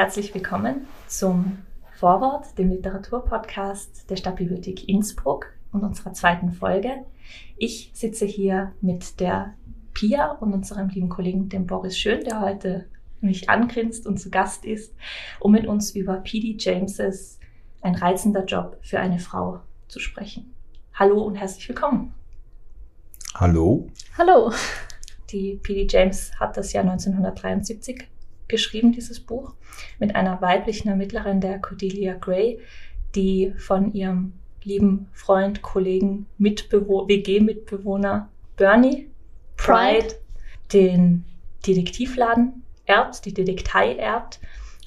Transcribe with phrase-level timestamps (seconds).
[0.00, 1.58] Herzlich willkommen zum
[1.98, 7.04] Vorwort, dem Literaturpodcast der Stadtbibliothek Innsbruck und unserer zweiten Folge.
[7.58, 9.52] Ich sitze hier mit der
[9.92, 12.86] Pia und unserem lieben Kollegen, dem Boris Schön, der heute
[13.20, 14.94] mich angrinst und zu Gast ist,
[15.38, 16.56] um mit uns über P.D.
[16.58, 17.38] Jameses
[17.82, 20.54] Ein reizender Job für eine Frau zu sprechen.
[20.94, 22.14] Hallo und herzlich willkommen.
[23.34, 23.86] Hallo.
[24.16, 24.50] Hallo.
[25.28, 25.88] Die P.D.
[25.90, 28.08] James hat das Jahr 1973
[28.50, 29.54] geschrieben, dieses Buch,
[29.98, 32.60] mit einer weiblichen Ermittlerin, der Cordelia Gray,
[33.14, 39.08] die von ihrem lieben Freund, Kollegen, Mitbewo WG-Mitbewohner Bernie
[39.56, 40.14] Pride, Pride
[40.72, 41.24] den
[41.66, 44.40] Detektivladen erbt, die Detektei erbt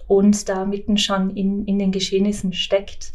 [0.07, 3.13] und da mitten schon in, in den Geschehnissen steckt.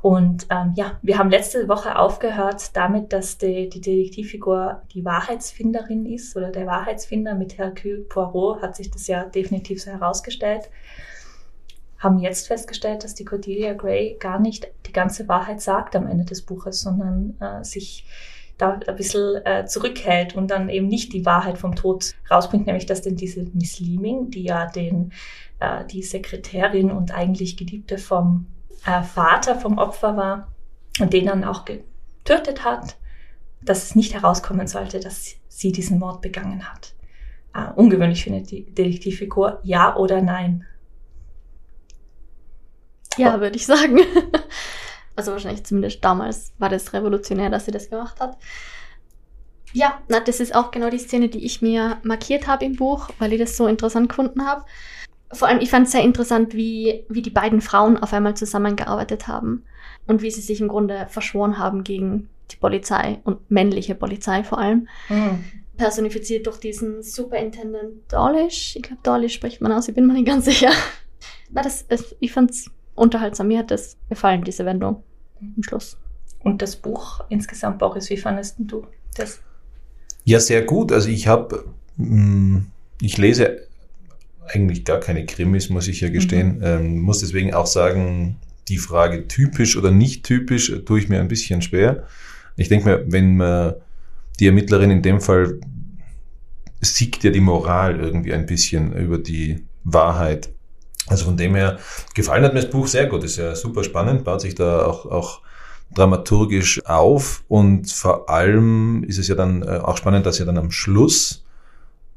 [0.00, 6.06] Und ähm, ja, wir haben letzte Woche aufgehört damit, dass die, die Detektivfigur die Wahrheitsfinderin
[6.06, 10.70] ist oder der Wahrheitsfinder mit Hercule Poirot hat sich das ja definitiv so herausgestellt.
[11.98, 16.24] Haben jetzt festgestellt, dass die Cordelia Gray gar nicht die ganze Wahrheit sagt am Ende
[16.24, 18.06] des Buches, sondern äh, sich
[18.56, 22.86] da ein bisschen äh, zurückhält und dann eben nicht die Wahrheit vom Tod rausbringt, nämlich
[22.86, 25.12] dass denn diese Miss Leeming, die ja den,
[25.58, 28.46] äh, die Sekretärin und eigentlich Geliebte vom
[28.84, 30.52] äh, Vater vom Opfer war
[31.00, 32.96] und den dann auch getötet hat,
[33.62, 36.94] dass es nicht herauskommen sollte, dass sie diesen Mord begangen hat.
[37.54, 40.64] Äh, ungewöhnlich für eine Detektivfigur, ja oder nein?
[43.16, 43.98] Ja, würde ich sagen.
[45.18, 48.38] Also wahrscheinlich zumindest damals war das revolutionär, dass sie das gemacht hat.
[49.72, 53.08] Ja, na, das ist auch genau die Szene, die ich mir markiert habe im Buch,
[53.18, 54.64] weil ich das so interessant gefunden habe.
[55.32, 59.28] Vor allem, ich fand es sehr interessant, wie, wie die beiden Frauen auf einmal zusammengearbeitet
[59.28, 59.64] haben
[60.06, 64.58] und wie sie sich im Grunde verschworen haben gegen die Polizei und männliche Polizei vor
[64.58, 64.88] allem.
[65.08, 65.44] Mhm.
[65.76, 68.74] Personifiziert durch diesen Superintendent Dawlish.
[68.74, 70.70] Ich glaube, Dawlish spricht man aus, ich bin mir nicht ganz sicher.
[71.50, 73.48] Na, das, ist, ich fand's unterhaltsam.
[73.48, 75.02] Mir hat das gefallen, diese Wendung
[75.40, 75.98] im Schluss.
[76.40, 78.86] Und das Buch insgesamt, Boris, wie fandest du
[79.16, 79.40] das?
[80.24, 80.90] Ja, sehr gut.
[80.90, 81.64] Also ich habe,
[81.96, 82.58] mm,
[83.00, 83.67] ich lese
[84.48, 86.58] eigentlich gar keine Krimis, muss ich ja gestehen.
[86.58, 86.64] Mhm.
[86.64, 88.36] Ähm, muss deswegen auch sagen,
[88.68, 92.04] die Frage typisch oder nicht typisch tue ich mir ein bisschen schwer.
[92.56, 93.74] Ich denke mir, wenn man
[94.40, 95.60] die Ermittlerin in dem Fall
[96.80, 100.50] siegt ja die Moral irgendwie ein bisschen über die Wahrheit.
[101.06, 101.78] Also von dem her
[102.14, 105.06] gefallen hat mir das Buch sehr gut, ist ja super spannend, baut sich da auch,
[105.06, 105.40] auch
[105.94, 110.58] dramaturgisch auf und vor allem ist es ja dann äh, auch spannend, dass ja dann
[110.58, 111.44] am Schluss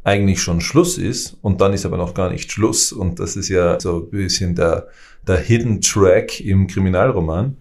[0.03, 3.49] eigentlich schon Schluss ist und dann ist aber noch gar nicht Schluss und das ist
[3.49, 4.87] ja so ein bisschen der,
[5.27, 7.57] der Hidden Track im Kriminalroman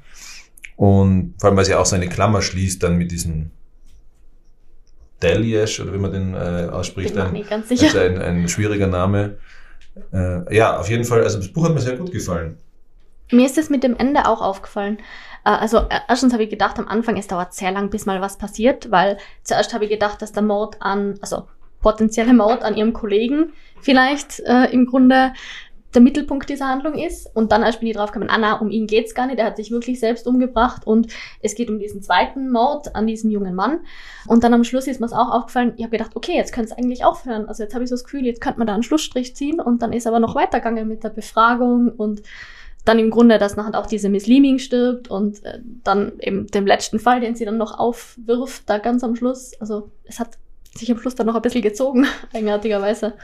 [0.76, 3.50] und vor allem, weil sie auch seine Klammer schließt dann mit diesem
[5.22, 9.36] Deliesh oder wie man den äh, ausspricht, ein, also ein, ein schwieriger Name
[10.12, 12.58] äh, ja, auf jeden Fall, also das Buch hat mir sehr gut gefallen.
[13.30, 14.98] Mir ist es mit dem Ende auch aufgefallen.
[15.44, 18.20] Äh, also äh, erstens habe ich gedacht, am Anfang, es dauert sehr lang, bis mal
[18.20, 21.46] was passiert, weil zuerst habe ich gedacht, dass der Mord an, also
[21.80, 25.32] potenzielle Mord an ihrem Kollegen vielleicht äh, im Grunde
[25.94, 27.28] der Mittelpunkt dieser Handlung ist.
[27.34, 29.56] Und dann, als bin ich draufgekommen, ah na, um ihn geht's gar nicht, er hat
[29.56, 31.08] sich wirklich selbst umgebracht und
[31.40, 33.80] es geht um diesen zweiten Mord an diesem jungen Mann.
[34.26, 36.70] Und dann am Schluss ist mir es auch aufgefallen, ich habe gedacht, okay, jetzt könnte
[36.70, 37.48] es eigentlich aufhören.
[37.48, 39.82] Also jetzt habe ich so das Gefühl, jetzt könnte man da einen Schlussstrich ziehen und
[39.82, 42.22] dann ist aber noch weitergegangen mit der Befragung und
[42.84, 46.66] dann im Grunde, dass nachher auch diese Miss Leeming stirbt und äh, dann eben dem
[46.66, 49.52] letzten Fall, den sie dann noch aufwirft, da ganz am Schluss.
[49.60, 50.38] Also es hat
[50.74, 53.14] sich am Schluss dann noch ein bisschen gezogen, eigenartigerweise.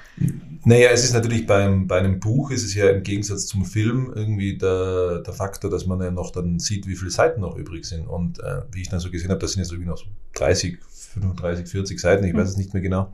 [0.65, 4.12] Naja, es ist natürlich beim, bei einem Buch ist es ja im Gegensatz zum Film
[4.15, 7.85] irgendwie der, der Faktor, dass man ja noch dann sieht, wie viele Seiten noch übrig
[7.85, 8.06] sind.
[8.06, 10.79] Und äh, wie ich dann so gesehen habe, das sind jetzt irgendwie noch so 30,
[11.15, 13.12] 35, 40 Seiten, ich weiß es nicht mehr genau,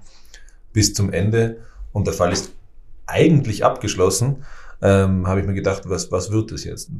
[0.72, 1.59] bis zum Ende.
[1.92, 2.53] Und der Fall ist
[3.06, 4.45] eigentlich abgeschlossen.
[4.80, 6.91] Ähm, habe ich mir gedacht, was, was wird das jetzt?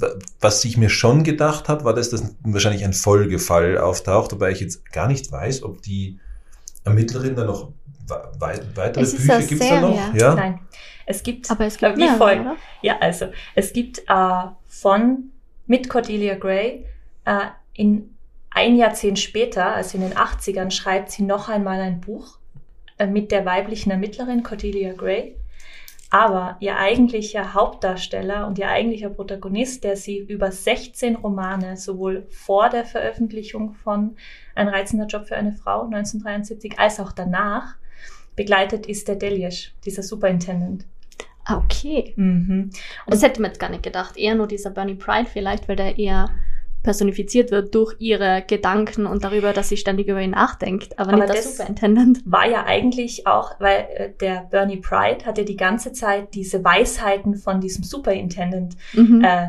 [0.41, 4.61] Was ich mir schon gedacht habe, war, dass das wahrscheinlich ein Folgefall auftaucht, wobei ich
[4.61, 6.21] jetzt gar nicht weiß, ob die
[6.85, 7.73] Ermittlerin da noch
[8.39, 10.15] weitere Bücher gibt es da noch?
[10.15, 10.35] Ja?
[10.35, 10.61] Nein.
[11.07, 12.41] Es gibt, aber es gibt wie mehr, folgt.
[12.43, 12.57] Oder?
[12.81, 15.31] Ja, also es gibt äh, von
[15.67, 16.87] mit Cordelia Gray
[17.25, 17.39] äh,
[17.75, 18.17] in
[18.51, 22.39] ein Jahrzehnt später, also in den 80ern, schreibt sie noch einmal ein Buch
[22.99, 25.37] äh, mit der weiblichen Ermittlerin Cordelia Gray.
[26.13, 32.69] Aber ihr eigentlicher Hauptdarsteller und ihr eigentlicher Protagonist, der sie über 16 Romane sowohl vor
[32.69, 34.15] der Veröffentlichung von
[34.55, 37.77] Ein reizender Job für eine Frau 1973 als auch danach
[38.37, 40.85] begleitet, ist der Deliesh, dieser Superintendent.
[41.45, 42.13] Ah, okay.
[42.17, 42.69] Mhm.
[43.07, 44.19] Und das hätte man jetzt gar nicht gedacht.
[44.19, 46.29] Eher nur dieser Bernie Pride vielleicht, weil der eher
[46.83, 51.23] personifiziert wird durch ihre Gedanken und darüber, dass sie ständig über ihn nachdenkt, aber, aber
[51.23, 52.21] nicht der Superintendent.
[52.25, 56.65] War ja eigentlich auch, weil äh, der Bernie Pride hat ja die ganze Zeit diese
[56.65, 59.25] Weisheiten von diesem Superintendent mhm.
[59.25, 59.49] äh,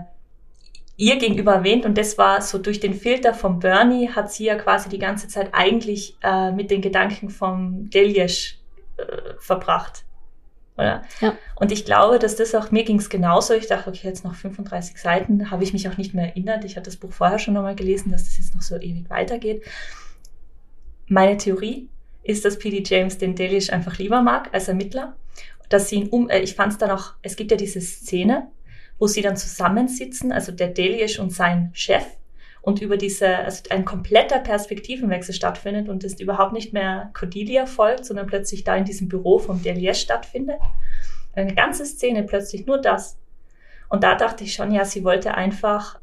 [0.95, 4.55] ihr gegenüber erwähnt und das war so durch den Filter von Bernie hat sie ja
[4.55, 8.59] quasi die ganze Zeit eigentlich äh, mit den Gedanken vom Deliesch
[8.97, 10.05] äh, verbracht.
[10.75, 11.03] Oder?
[11.21, 11.37] Ja.
[11.55, 13.53] Und ich glaube, dass das auch, mir ging es genauso.
[13.53, 16.65] Ich dachte, okay, jetzt noch 35 Seiten, habe ich mich auch nicht mehr erinnert.
[16.65, 19.63] Ich hatte das Buch vorher schon nochmal gelesen, dass das jetzt noch so ewig weitergeht.
[21.07, 21.89] Meine Theorie
[22.23, 22.83] ist, dass P.D.
[22.85, 25.15] James den Delish einfach lieber mag als Ermittler.
[25.69, 28.47] Dass sie ihn um, äh, ich fand es dann auch, es gibt ja diese Szene,
[28.97, 32.05] wo sie dann zusammensitzen, also der Delish und sein Chef,
[32.63, 38.05] und über diese, also ein kompletter Perspektivenwechsel stattfindet und es überhaupt nicht mehr Cordelia folgt,
[38.05, 40.59] sondern plötzlich da in diesem Büro vom Delier stattfindet.
[41.33, 43.17] Eine ganze Szene plötzlich nur das.
[43.89, 45.99] Und da dachte ich schon, ja, sie wollte einfach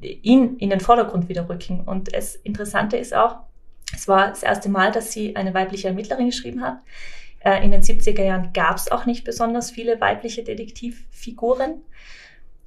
[0.00, 1.80] ihn in den Vordergrund wieder rücken.
[1.80, 3.38] Und das Interessante ist auch,
[3.94, 6.80] es war das erste Mal, dass sie eine weibliche Ermittlerin geschrieben hat.
[7.40, 11.80] Äh, in den 70er Jahren gab es auch nicht besonders viele weibliche Detektivfiguren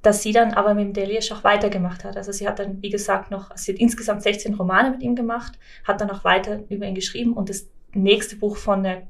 [0.02, 2.16] dass sie dann aber mit dem Delius auch weitergemacht hat.
[2.16, 5.58] Also sie hat dann, wie gesagt, noch, sie hat insgesamt 16 Romane mit ihm gemacht,
[5.84, 9.02] hat dann auch weiter über ihn geschrieben und das nächste Buch von der,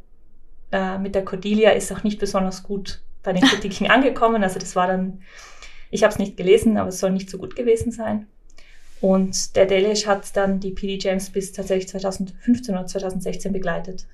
[0.73, 4.43] äh, mit der Cordelia ist auch nicht besonders gut bei den Kritiken angekommen.
[4.43, 5.23] Also das war dann,
[5.91, 8.27] ich habe es nicht gelesen, aber es soll nicht so gut gewesen sein.
[9.01, 10.99] Und der Delish hat dann die P.D.
[11.01, 14.07] James bis tatsächlich 2015 oder 2016 begleitet.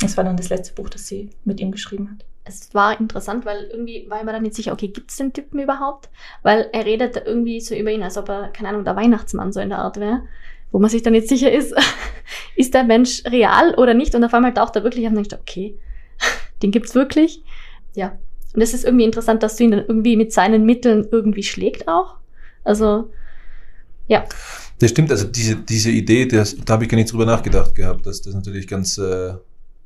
[0.00, 3.46] Das war dann das letzte Buch, das sie mit ihm geschrieben hat es war interessant,
[3.46, 6.10] weil irgendwie war ich mir dann nicht sicher, okay, gibt's den Typen überhaupt?
[6.42, 9.60] Weil er redet irgendwie so über ihn, als ob er, keine Ahnung, der Weihnachtsmann so
[9.60, 10.22] in der Art wäre.
[10.70, 11.74] Wo man sich dann nicht sicher ist,
[12.56, 14.14] ist der Mensch real oder nicht?
[14.14, 15.78] Und auf einmal taucht er wirklich auf und denkt, okay,
[16.62, 17.42] den gibt's wirklich.
[17.94, 18.18] Ja.
[18.54, 21.88] Und es ist irgendwie interessant, dass du ihn dann irgendwie mit seinen Mitteln irgendwie schlägt
[21.88, 22.16] auch.
[22.62, 23.10] Also,
[24.06, 24.26] ja.
[24.80, 28.04] Das stimmt, also diese, diese Idee, das, da habe ich gar nicht drüber nachgedacht gehabt,
[28.06, 29.34] dass das natürlich ganz, äh,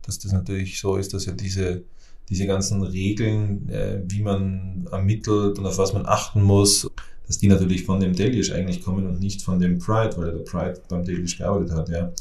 [0.05, 1.85] dass das natürlich so ist, dass ja diese
[2.29, 6.91] diese ganzen Regeln, äh, wie man ermittelt und auf was man achten muss,
[7.27, 10.45] dass die natürlich von dem Delish eigentlich kommen und nicht von dem Pride, weil der
[10.45, 12.13] Pride beim Delish gearbeitet hat, ja.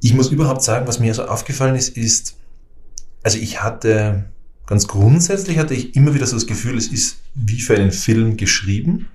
[0.00, 2.36] Ich muss überhaupt sagen, was mir so aufgefallen ist, ist,
[3.22, 4.26] also ich hatte,
[4.66, 8.36] ganz grundsätzlich hatte ich immer wieder so das Gefühl, es ist wie für einen Film
[8.36, 9.08] geschrieben,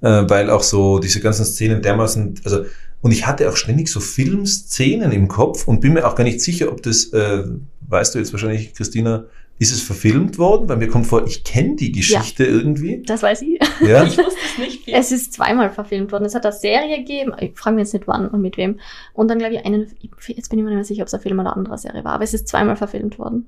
[0.00, 2.64] äh, weil auch so diese ganzen Szenen dermaßen, also
[3.00, 6.40] und ich hatte auch ständig so Filmszenen im Kopf und bin mir auch gar nicht
[6.40, 7.44] sicher, ob das äh,
[7.88, 9.24] weißt du jetzt wahrscheinlich, Christina,
[9.58, 10.68] ist es verfilmt worden?
[10.68, 13.02] Weil mir kommt vor, ich kenne die Geschichte ja, irgendwie.
[13.04, 13.60] Das weiß ich.
[13.80, 14.04] Ja?
[14.04, 14.84] ich wusste es nicht.
[14.84, 14.94] Viel.
[14.94, 16.24] Es ist zweimal verfilmt worden.
[16.24, 17.32] Es hat eine Serie gegeben.
[17.40, 18.78] Ich frage mich jetzt nicht wann und mit wem.
[19.14, 19.88] Und dann glaube ich einen,
[20.28, 22.04] jetzt bin ich mir nicht mehr sicher, ob es ein Film oder eine andere Serie
[22.04, 22.12] war.
[22.12, 23.46] Aber es ist zweimal verfilmt worden.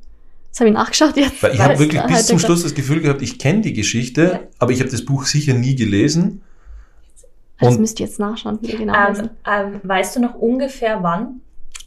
[0.50, 1.42] Das habe ich nachgeschaut jetzt.
[1.42, 4.40] Weil ich habe wirklich bis zum Schluss das Gefühl gehabt, ich kenne die Geschichte, ja.
[4.58, 6.42] aber ich habe das Buch sicher nie gelesen.
[7.60, 11.42] Das müsst ihr jetzt nachschauen, wie ihr genau ähm, ähm, Weißt du noch ungefähr wann?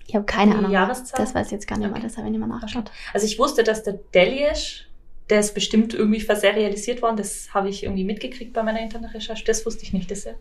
[0.07, 0.71] Ich habe keine Ahnung.
[0.71, 1.19] Jahreszahl?
[1.23, 1.99] Das weiß ich jetzt gar nicht okay.
[1.99, 2.91] mehr, das habe ich nicht mehr nachgeschaut.
[3.13, 4.87] Also ich wusste, dass der Deliesh,
[5.29, 9.65] der ist bestimmt irgendwie verserialisiert worden, das habe ich irgendwie mitgekriegt bei meiner Internetrecherche, das
[9.65, 10.11] wusste ich nicht.
[10.11, 10.33] Das ja.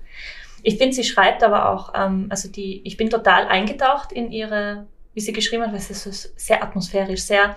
[0.62, 4.86] Ich finde, sie schreibt aber auch, ähm, also die, ich bin total eingetaucht in ihre,
[5.14, 7.56] wie sie geschrieben hat, weil es ist sehr atmosphärisch, sehr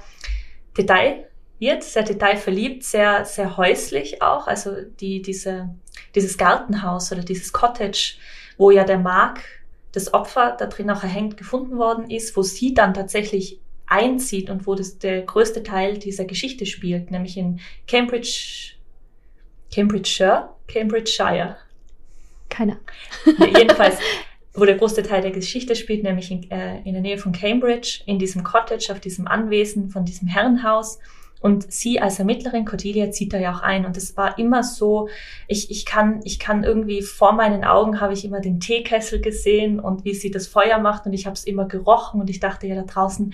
[0.78, 4.48] detailliert, sehr detailverliebt, sehr, sehr häuslich auch.
[4.48, 5.70] Also die, diese,
[6.16, 8.16] dieses Gartenhaus oder dieses Cottage,
[8.58, 9.42] wo ja der Mark
[9.96, 14.68] das Opfer da drin auch erhängt gefunden worden ist, wo sie dann tatsächlich einzieht und
[14.68, 18.74] wo das der größte Teil dieser Geschichte spielt, nämlich in Cambridge,
[19.74, 21.58] Cambridgeshire, Cambridgeshire.
[22.50, 22.80] Keine.
[23.40, 23.98] jedenfalls,
[24.54, 28.02] wo der größte Teil der Geschichte spielt, nämlich in, äh, in der Nähe von Cambridge,
[28.06, 31.00] in diesem Cottage, auf diesem Anwesen von diesem Herrenhaus.
[31.46, 33.86] Und sie als Ermittlerin, Cordelia, zieht da ja auch ein.
[33.86, 35.10] Und es war immer so,
[35.48, 39.80] ich, ich, kann, ich kann irgendwie vor meinen Augen habe ich immer den Teekessel gesehen
[39.80, 42.66] und wie sie das Feuer macht und ich habe es immer gerochen und ich dachte,
[42.66, 43.32] ja, da draußen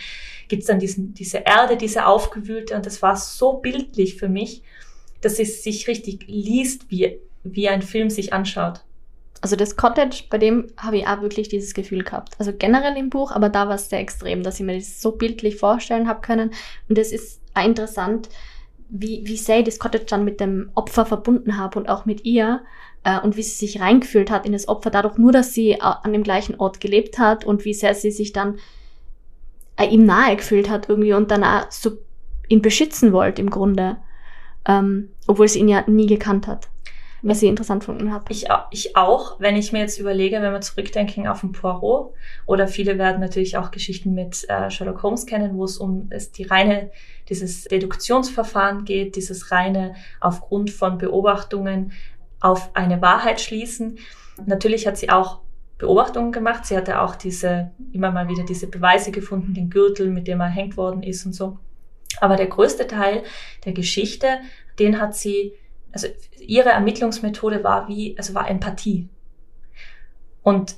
[0.49, 4.61] gibt's dann diesen, diese Erde, diese aufgewühlte und das war so bildlich für mich,
[5.21, 8.81] dass es sich richtig liest, wie, wie ein Film sich anschaut.
[9.39, 12.35] Also das Cottage, bei dem habe ich auch wirklich dieses Gefühl gehabt.
[12.39, 15.13] Also generell im Buch, aber da war es sehr extrem, dass ich mir das so
[15.13, 16.51] bildlich vorstellen habe können.
[16.89, 18.29] Und es ist interessant,
[18.89, 22.25] wie, wie sehr ich das Cottage dann mit dem Opfer verbunden habe und auch mit
[22.25, 22.61] ihr
[23.03, 25.79] äh, und wie sie sich reingefühlt hat in das Opfer, dadurch nur, dass sie äh,
[25.81, 28.59] an dem gleichen Ort gelebt hat und wie sehr sie sich dann
[29.77, 31.91] äh, ihm nahe gefühlt hat irgendwie und dann auch so
[32.49, 33.97] ihn beschützen wollte im Grunde,
[34.67, 36.67] ähm, obwohl sie ihn ja nie gekannt hat
[37.21, 38.25] was ich interessant gefunden habe.
[38.29, 42.13] Ich, ich auch, wenn ich mir jetzt überlege, wenn wir zurückdenken auf ein Poirot
[42.45, 46.31] oder viele werden natürlich auch Geschichten mit äh, Sherlock Holmes kennen, wo es um es
[46.31, 46.89] die reine
[47.31, 51.93] dieses Deduktionsverfahren geht, dieses reine aufgrund von Beobachtungen
[52.39, 53.97] auf eine Wahrheit schließen.
[54.45, 55.39] Natürlich hat sie auch
[55.77, 56.65] Beobachtungen gemacht.
[56.65, 60.49] Sie hatte auch diese, immer mal wieder diese Beweise gefunden, den Gürtel, mit dem er
[60.49, 61.57] hängt worden ist und so.
[62.19, 63.23] Aber der größte Teil
[63.65, 64.27] der Geschichte,
[64.77, 65.53] den hat sie,
[65.91, 66.07] also
[66.39, 69.07] ihre Ermittlungsmethode war wie, also war Empathie.
[70.43, 70.75] Und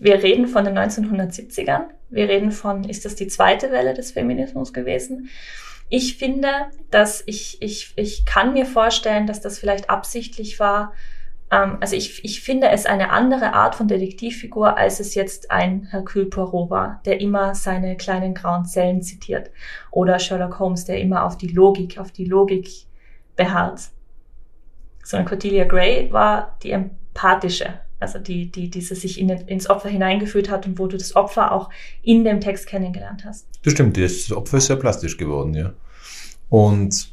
[0.00, 1.84] wir reden von den 1970ern.
[2.10, 5.28] Wir reden von, ist das die zweite Welle des Feminismus gewesen?
[5.88, 6.48] Ich finde,
[6.90, 10.92] dass ich, ich, ich kann mir vorstellen, dass das vielleicht absichtlich war.
[11.50, 15.88] Ähm, also ich, ich finde es eine andere Art von Detektivfigur, als es jetzt ein
[15.90, 19.50] Hercule Poirot war, der immer seine kleinen grauen Zellen zitiert.
[19.90, 22.68] Oder Sherlock Holmes, der immer auf die Logik, auf die Logik
[23.36, 23.80] beharrt.
[25.02, 30.50] Sondern Cordelia Gray war die empathische also die, die, diese sich in, ins Opfer hineingefühlt
[30.50, 31.70] hat und wo du das Opfer auch
[32.02, 33.46] in dem Text kennengelernt hast.
[33.64, 35.72] Das stimmt, das Opfer ist sehr plastisch geworden, ja.
[36.48, 37.12] Und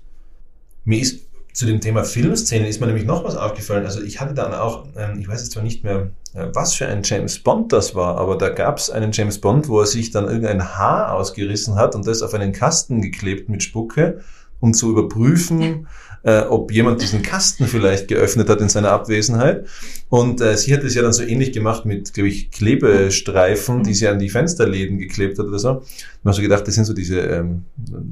[0.86, 1.26] mir ist
[1.56, 3.86] zu dem Thema Filmszenen ist mir nämlich noch was aufgefallen.
[3.86, 6.86] Also ich hatte dann auch, ähm, ich weiß jetzt zwar nicht mehr, äh, was für
[6.86, 10.12] ein James Bond das war, aber da gab es einen James Bond, wo er sich
[10.12, 14.20] dann irgendein Haar ausgerissen hat und das auf einen Kasten geklebt mit Spucke,
[14.60, 15.88] um zu überprüfen,
[16.26, 19.68] äh, ob jemand diesen Kasten vielleicht geöffnet hat in seiner Abwesenheit.
[20.10, 23.94] Und äh, sie hat es ja dann so ähnlich gemacht mit, glaube ich, Klebestreifen, die
[23.94, 25.84] sie an die Fensterläden geklebt hat oder so.
[26.24, 27.66] Man so gedacht, das sind so diese, ähm,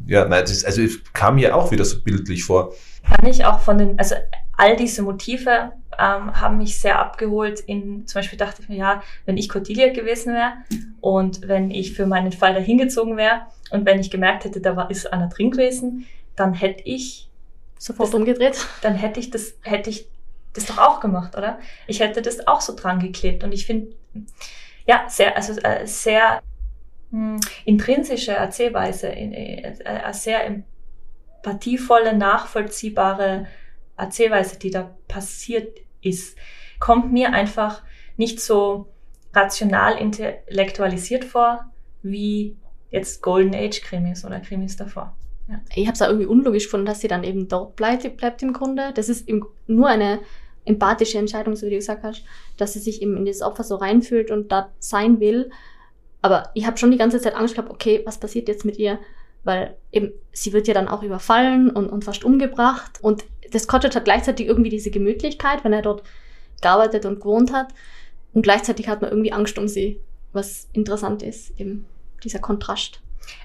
[0.06, 2.74] ja, nein, das ist, also es kam mir auch wieder so bildlich vor.
[3.04, 4.16] Kann ich auch von den, also
[4.58, 7.62] all diese Motive ähm, haben mich sehr abgeholt.
[7.62, 10.54] In, zum Beispiel dachte ich mir, ja, wenn ich Cordelia gewesen wäre
[11.02, 13.42] und wenn ich für meinen Fall dahin gezogen wäre
[13.72, 16.06] und wenn ich gemerkt hätte, da war, ist einer drin gewesen,
[16.36, 17.30] dann hätte ich
[17.84, 18.66] sofort das, umgedreht.
[18.82, 20.08] Dann hätte ich das, hätte ich
[20.54, 21.60] das doch auch gemacht, oder?
[21.88, 23.44] Ich hätte das auch so dran geklebt.
[23.44, 23.94] Und ich finde,
[24.86, 26.42] ja, sehr, also äh, sehr
[27.12, 33.48] mh, hm, intrinsische Erzählweise, äh, äh, sehr empathievolle, nachvollziehbare
[33.98, 36.38] Erzählweise, die da passiert ist,
[36.80, 37.84] kommt mir einfach
[38.18, 38.88] nicht so
[39.34, 41.66] rational intellektualisiert vor,
[42.02, 42.56] wie
[42.92, 45.16] jetzt Golden Age Krimis oder Krimis davor.
[45.48, 45.60] Ja.
[45.76, 48.54] Ich habe es auch irgendwie unlogisch gefunden, dass sie dann eben dort bleibt, bleibt im
[48.54, 48.92] Grunde.
[48.94, 50.20] Das ist im, nur eine
[50.66, 52.24] empathische Entscheidung, so wie du gesagt hast,
[52.58, 55.50] dass sie sich eben in dieses Opfer so reinfühlt und da sein will.
[56.22, 59.00] Aber ich habe schon die ganze Zeit Angst gehabt, okay, was passiert jetzt mit ihr?
[59.44, 63.00] Weil eben, sie wird ja dann auch überfallen und, und fast umgebracht.
[63.02, 66.04] Und das Cottage hat gleichzeitig irgendwie diese Gemütlichkeit, wenn er dort
[66.62, 67.74] gearbeitet und gewohnt hat.
[68.34, 70.00] Und gleichzeitig hat man irgendwie Angst um sie,
[70.32, 71.86] was interessant ist, eben
[72.24, 73.02] dieser Kontrast.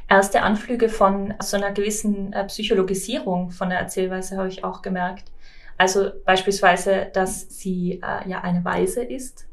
[0.08, 5.30] Erste Anflüge von so einer gewissen äh, Psychologisierung von der Erzählweise habe ich auch gemerkt.
[5.76, 9.47] Also beispielsweise, dass sie äh, ja eine Weise ist.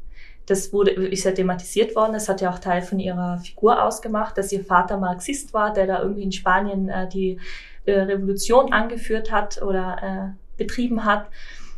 [0.46, 2.14] Das wurde, ist ja thematisiert worden.
[2.14, 5.86] Das hat ja auch Teil von ihrer Figur ausgemacht, dass ihr Vater Marxist war, der
[5.86, 7.38] da irgendwie in Spanien äh, die
[7.84, 11.28] äh, Revolution angeführt hat oder äh, betrieben hat.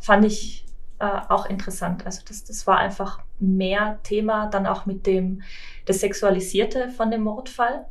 [0.00, 0.64] Fand ich
[0.98, 2.06] äh, auch interessant.
[2.06, 5.42] Also das, das war einfach mehr Thema, dann auch mit dem
[5.84, 7.86] das Sexualisierte von dem Mordfall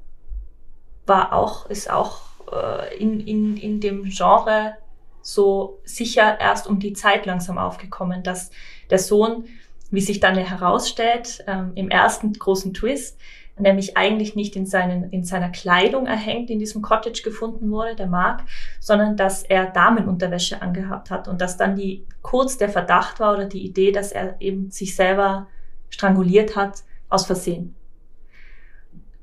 [1.07, 2.21] war auch, ist auch
[2.51, 4.75] äh, in, in, in dem Genre
[5.21, 8.51] so sicher erst um die Zeit langsam aufgekommen, dass
[8.89, 9.45] der Sohn,
[9.91, 13.19] wie sich dann herausstellt, ähm, im ersten großen Twist,
[13.59, 18.07] nämlich eigentlich nicht in, seinen, in seiner Kleidung erhängt, in diesem Cottage gefunden wurde, der
[18.07, 18.43] Mark,
[18.79, 23.45] sondern dass er Damenunterwäsche angehabt hat und dass dann die kurz der Verdacht war oder
[23.45, 25.47] die Idee, dass er eben sich selber
[25.89, 27.76] stranguliert hat aus Versehen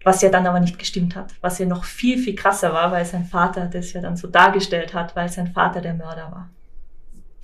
[0.05, 3.05] was ja dann aber nicht gestimmt hat, was ja noch viel, viel krasser war, weil
[3.05, 6.51] sein Vater das ja dann so dargestellt hat, weil sein Vater der Mörder war.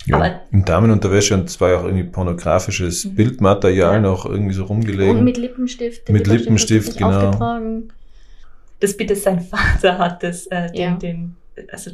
[0.05, 3.15] Ja, aber, in Damenunterwäsche und es war ja auch irgendwie pornografisches mhm.
[3.15, 3.99] Bildmaterial ja.
[3.99, 5.17] noch irgendwie so rumgelegen.
[5.17, 6.09] Und mit Lippenstift.
[6.09, 7.27] Mit Lippenstift, genau.
[7.27, 7.93] Aufgetragen.
[8.79, 9.41] Das bitte sein
[9.81, 10.95] Vater hat das, äh, den, ja.
[10.95, 11.35] den,
[11.71, 11.91] also,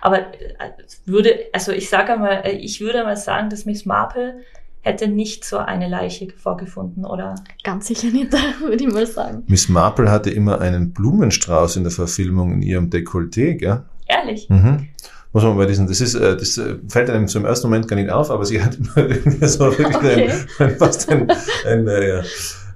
[0.00, 0.70] aber äh,
[1.04, 4.40] würde, also ich sage mal, äh, ich würde mal sagen, dass Miss Marple
[4.82, 7.34] hätte nicht so eine Leiche vorgefunden, oder?
[7.62, 9.44] Ganz sicher nicht, würde ich mal sagen.
[9.46, 13.82] Miss Marple hatte immer einen Blumenstrauß in der Verfilmung in ihrem Dekolleté, gell?
[14.06, 14.48] Ehrlich?
[14.48, 14.88] Mhm.
[15.32, 17.96] Muss man bei diesen, das ist, äh, das äh, fällt einem zum ersten Moment gar
[17.96, 20.32] nicht auf, aber sie hat immer irgendwie so wirklich okay.
[20.58, 21.30] ein, fast ein,
[21.66, 22.22] ein, äh, ja,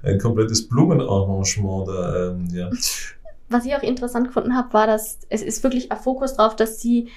[0.03, 2.69] ein komplettes Blumenarrangement da, ähm, ja.
[3.49, 6.81] Was ich auch interessant gefunden habe, war, dass es ist wirklich ein Fokus drauf, dass
[6.81, 7.09] sie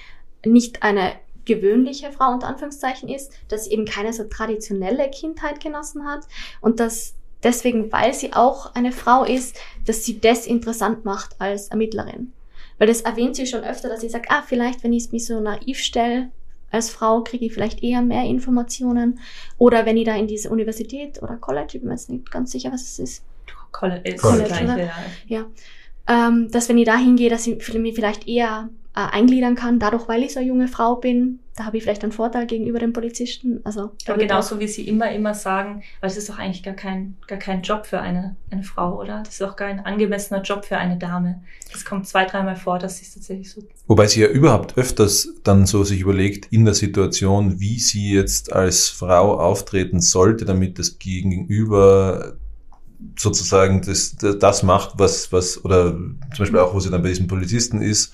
[0.45, 1.13] nicht eine
[1.49, 6.21] gewöhnliche Frau unter Anführungszeichen ist, dass sie eben keine so traditionelle Kindheit genossen hat
[6.61, 11.69] und dass deswegen, weil sie auch eine Frau ist, dass sie das interessant macht als
[11.69, 12.33] Ermittlerin.
[12.77, 15.39] Weil das erwähnt sie schon öfter, dass sie sagt, ah, vielleicht, wenn ich mich so
[15.39, 16.29] naiv stelle,
[16.71, 19.19] als Frau kriege ich vielleicht eher mehr Informationen.
[19.57, 22.51] Oder wenn ich da in diese Universität oder College, ich bin mir jetzt nicht ganz
[22.51, 23.23] sicher, was es ist.
[23.71, 24.77] College, College, College oder?
[24.77, 24.91] ja.
[25.27, 25.45] ja.
[26.07, 30.07] Ähm, dass wenn ich da hingehe, dass ich mich vielleicht eher äh, eingliedern kann, dadurch,
[30.09, 31.39] weil ich so eine junge Frau bin.
[31.55, 33.61] Da habe ich vielleicht einen Vorteil gegenüber den Polizisten.
[33.63, 37.15] Also, Aber genauso wie Sie immer, immer sagen, weil es ist doch eigentlich gar kein,
[37.27, 39.19] gar kein Job für eine, eine Frau, oder?
[39.19, 41.41] Das ist doch kein angemessener Job für eine Dame.
[41.71, 43.61] Das kommt zwei, dreimal vor, dass sie es tatsächlich so.
[43.87, 48.51] Wobei sie ja überhaupt öfters dann so sich überlegt in der Situation, wie sie jetzt
[48.51, 52.37] als Frau auftreten sollte, damit das Gegenüber
[53.17, 57.27] sozusagen das, das macht, was, was, oder zum Beispiel auch, wo sie dann bei diesem
[57.27, 58.13] Polizisten ist,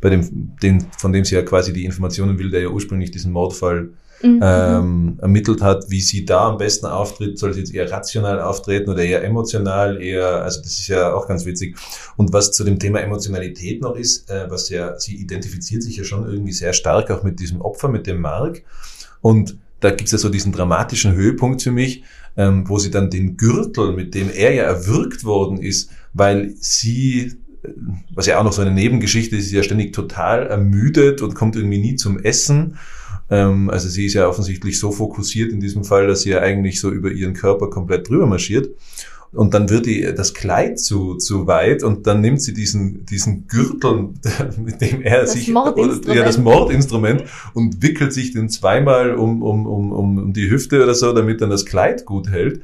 [0.00, 3.32] bei dem, den, von dem sie ja quasi die Informationen will, der ja ursprünglich diesen
[3.32, 3.90] Mordfall
[4.22, 4.40] mhm.
[4.42, 8.90] ähm, ermittelt hat, wie sie da am besten auftritt, soll sie jetzt eher rational auftreten
[8.90, 11.76] oder eher emotional, eher, also das ist ja auch ganz witzig.
[12.16, 16.04] Und was zu dem Thema Emotionalität noch ist, äh, was ja, sie identifiziert sich ja
[16.04, 18.62] schon irgendwie sehr stark auch mit diesem Opfer, mit dem Mark.
[19.20, 22.04] Und da gibt's ja so diesen dramatischen Höhepunkt für mich,
[22.36, 27.39] ähm, wo sie dann den Gürtel, mit dem er ja erwürgt worden ist, weil sie
[28.14, 31.56] was ja auch noch so eine Nebengeschichte ist, ist ja ständig total ermüdet und kommt
[31.56, 32.78] irgendwie nie zum Essen.
[33.30, 36.80] Ähm, also sie ist ja offensichtlich so fokussiert in diesem Fall, dass sie ja eigentlich
[36.80, 38.70] so über ihren Körper komplett drüber marschiert
[39.32, 43.46] und dann wird ihr das Kleid zu, zu weit und dann nimmt sie diesen, diesen
[43.46, 44.10] Gürtel,
[44.58, 49.66] mit dem er das sich, ja, das Mordinstrument und wickelt sich den zweimal um, um,
[49.66, 52.62] um, um die Hüfte oder so, damit dann das Kleid gut hält.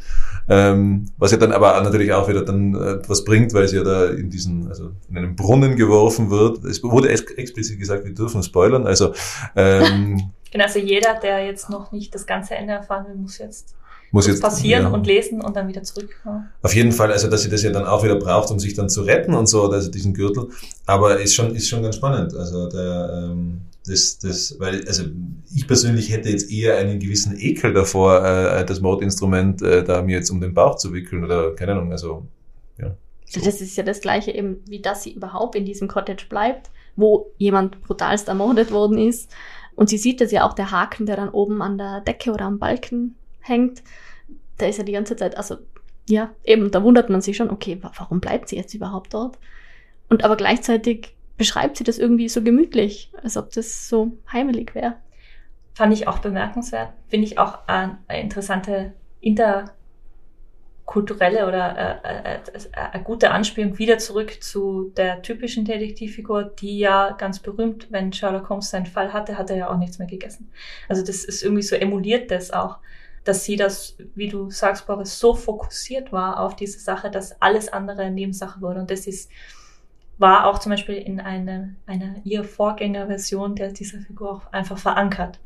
[0.49, 4.06] Ähm, was ja dann aber natürlich auch wieder dann etwas bringt, weil sie ja da
[4.06, 6.64] in diesen, also in einen Brunnen geworfen wird.
[6.64, 9.12] Es wurde explizit gesagt, wir dürfen spoilern, also,
[9.54, 13.75] ähm, Genau, also jeder, der jetzt noch nicht das ganze Ende erfahren will, muss jetzt
[14.13, 14.89] muss jetzt passieren ja.
[14.89, 16.11] und lesen und dann wieder zurück.
[16.25, 16.47] Ja.
[16.63, 18.89] Auf jeden Fall, also dass sie das ja dann auch wieder braucht, um sich dann
[18.89, 20.49] zu retten und so, also diesen Gürtel.
[20.87, 22.35] Aber ist schon ist schon ganz spannend.
[22.35, 25.05] Also der ähm, das, das, weil, also
[25.55, 30.17] ich persönlich hätte jetzt eher einen gewissen Ekel davor, äh, das Mordinstrument äh, da mir
[30.17, 32.27] jetzt um den Bauch zu wickeln oder keine Ahnung, also
[32.79, 32.97] ja.
[33.27, 33.41] So.
[33.41, 37.33] Das ist ja das gleiche eben, wie dass sie überhaupt in diesem Cottage bleibt, wo
[37.39, 39.31] jemand brutalst ermordet worden ist.
[39.75, 42.47] Und sie sieht das ja auch, der Haken, der dann oben an der Decke oder
[42.47, 43.16] am Balken
[43.48, 43.82] hängt,
[44.59, 45.56] da ist ja die ganze Zeit, also
[46.09, 49.38] ja, eben, da wundert man sich schon, okay, warum bleibt sie jetzt überhaupt dort?
[50.09, 54.94] Und aber gleichzeitig beschreibt sie das irgendwie so gemütlich, als ob das so heimelig wäre.
[55.74, 56.92] Fand ich auch bemerkenswert.
[57.09, 62.40] Finde ich auch eine interessante interkulturelle oder äh, äh, äh,
[62.92, 68.48] eine gute Anspielung wieder zurück zu der typischen Detektivfigur, die ja ganz berühmt, wenn Sherlock
[68.48, 70.50] Holmes seinen Fall hatte, hat er ja auch nichts mehr gegessen.
[70.88, 72.78] Also das ist irgendwie so emuliert das auch
[73.27, 77.69] dass sie das, wie du sagst, Boris, so fokussiert war auf diese Sache, dass alles
[77.69, 78.81] andere Nebensache wurde.
[78.81, 79.31] Und das ist,
[80.17, 85.41] war auch zum Beispiel in einer, einer ihr Vorgängerversion der dieser Figur auch einfach verankert.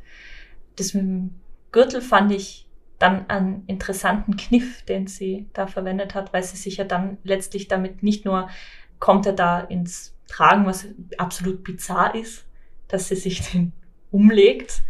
[0.77, 1.41] Das mit dem
[1.73, 6.77] Gürtel fand ich dann einen interessanten Kniff, den sie da verwendet hat, weil sie sich
[6.77, 8.51] ja dann letztlich damit nicht nur
[8.99, 12.45] kommt er da ins Tragen, was absolut bizarr ist,
[12.89, 13.73] dass sie sich den
[14.11, 14.83] umlegt,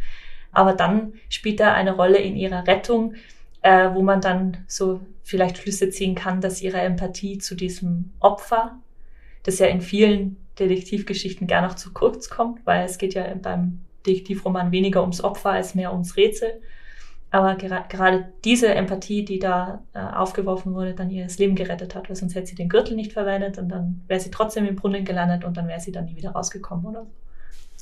[0.53, 3.15] aber dann spielt er eine Rolle in ihrer Rettung,
[3.63, 8.79] äh, wo man dann so vielleicht Schlüsse ziehen kann, dass ihre Empathie zu diesem Opfer,
[9.45, 13.81] das ja in vielen Detektivgeschichten gar noch zu kurz kommt, weil es geht ja beim
[14.07, 16.61] Detektivroman weniger ums Opfer als mehr ums Rätsel.
[17.33, 21.95] Aber gera gerade diese Empathie, die da äh, aufgeworfen wurde, dann ihr das Leben gerettet
[21.95, 24.75] hat, weil sonst hätte sie den Gürtel nicht verwendet und dann wäre sie trotzdem im
[24.75, 27.07] Brunnen gelandet und dann wäre sie dann nie wieder rausgekommen oder.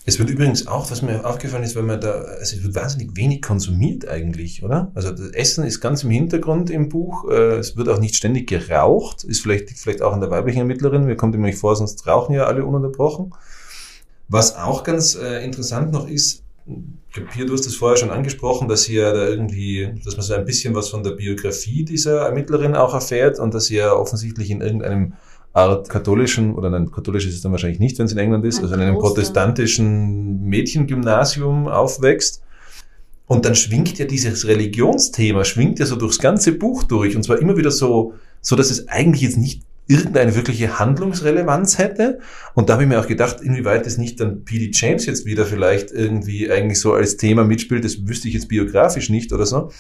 [0.05, 3.17] Es wird übrigens auch, was mir aufgefallen ist, weil man da, also es wird wahnsinnig
[3.17, 4.91] wenig konsumiert eigentlich, oder?
[4.95, 7.29] Also das Essen ist ganz im Hintergrund im Buch.
[7.31, 9.25] Äh, es wird auch nicht ständig geraucht.
[9.25, 11.05] Ist vielleicht, vielleicht auch an der weiblichen Ermittlerin.
[11.05, 13.35] Mir kommt immer nicht vor, sonst rauchen ja alle ununterbrochen.
[14.29, 16.43] Was auch ganz äh, interessant noch ist,
[17.35, 20.45] hier, du hast es vorher schon angesprochen, dass ja da irgendwie, dass man so ein
[20.45, 24.61] bisschen was von der Biografie dieser Ermittlerin auch erfährt und dass sie ja offensichtlich in
[24.61, 25.15] irgendeinem
[25.59, 28.63] Art katholischen, oder nein, katholisch ist es dann wahrscheinlich nicht, wenn es in England ist,
[28.63, 32.43] also in einem protestantischen Mädchengymnasium aufwächst.
[33.27, 37.15] Und dann schwingt ja dieses Religionsthema, schwingt ja so durchs ganze Buch durch.
[37.15, 42.21] Und zwar immer wieder so, so dass es eigentlich jetzt nicht irgendeine wirkliche Handlungsrelevanz hätte.
[42.55, 44.71] Und da habe ich mir auch gedacht, inwieweit es nicht dann P.D.
[44.73, 49.09] James jetzt wieder vielleicht irgendwie eigentlich so als Thema mitspielt, das wüsste ich jetzt biografisch
[49.09, 49.71] nicht oder so.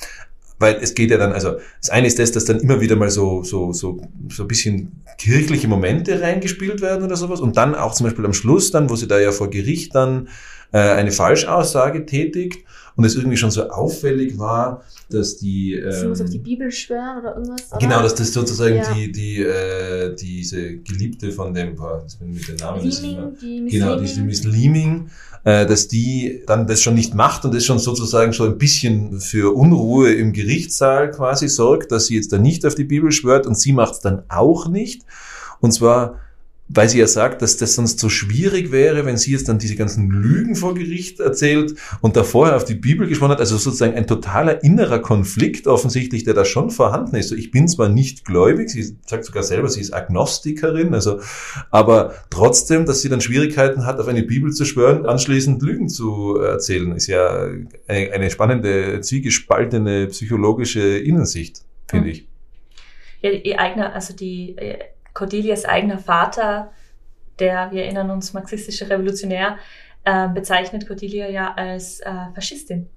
[0.59, 3.11] Weil es geht ja dann, also das eine ist das, dass dann immer wieder mal
[3.11, 7.40] so, so, so, so ein bisschen kirchliche Momente reingespielt werden oder sowas.
[7.40, 10.29] Und dann auch zum Beispiel am Schluss dann, wo sie da ja vor Gericht dann
[10.73, 12.64] äh, eine Falschaussage tätigt
[12.98, 16.70] und es irgendwie schon so auffällig war, dass die ähm, Sie muss auf die Bibel
[16.72, 17.70] schwören oder irgendwas.
[17.70, 17.78] Oder?
[17.78, 18.92] Genau, dass das sozusagen ja.
[18.92, 24.00] die die äh, diese Geliebte von dem boah, mit dem Namen Leeming, die Miss genau
[24.00, 25.08] diese Miss Leeming
[25.44, 29.20] äh, dass die dann das schon nicht macht und das schon sozusagen schon ein bisschen
[29.20, 33.46] für Unruhe im Gerichtssaal quasi sorgt, dass sie jetzt da nicht auf die Bibel schwört
[33.46, 35.02] und sie macht es dann auch nicht.
[35.61, 36.18] Und zwar
[36.68, 39.74] weil sie ja sagt, dass das sonst so schwierig wäre, wenn sie jetzt dann diese
[39.74, 43.40] ganzen Lügen vor Gericht erzählt und da vorher auf die Bibel gesprochen hat.
[43.40, 47.31] Also sozusagen ein totaler innerer Konflikt offensichtlich, der da schon vorhanden ist.
[47.31, 51.20] So, ich bin zwar nicht gläubig, sie sagt sogar selber, sie ist Agnostikerin, also,
[51.70, 56.37] aber trotzdem, dass sie dann Schwierigkeiten hat, auf eine Bibel zu schwören, anschließend Lügen zu
[56.37, 57.48] erzählen, ist ja
[57.87, 62.26] eine, eine spannende, zwiegespaltene psychologische Innensicht, finde ich.
[63.22, 64.54] Ja, ihr eigener, also die
[65.18, 66.70] Cordelias eigener Vater,
[67.40, 69.59] der, wir erinnern uns, marxistische Revolutionär,
[70.04, 72.88] äh, bezeichnet Cordelia ja als äh, Faschistin.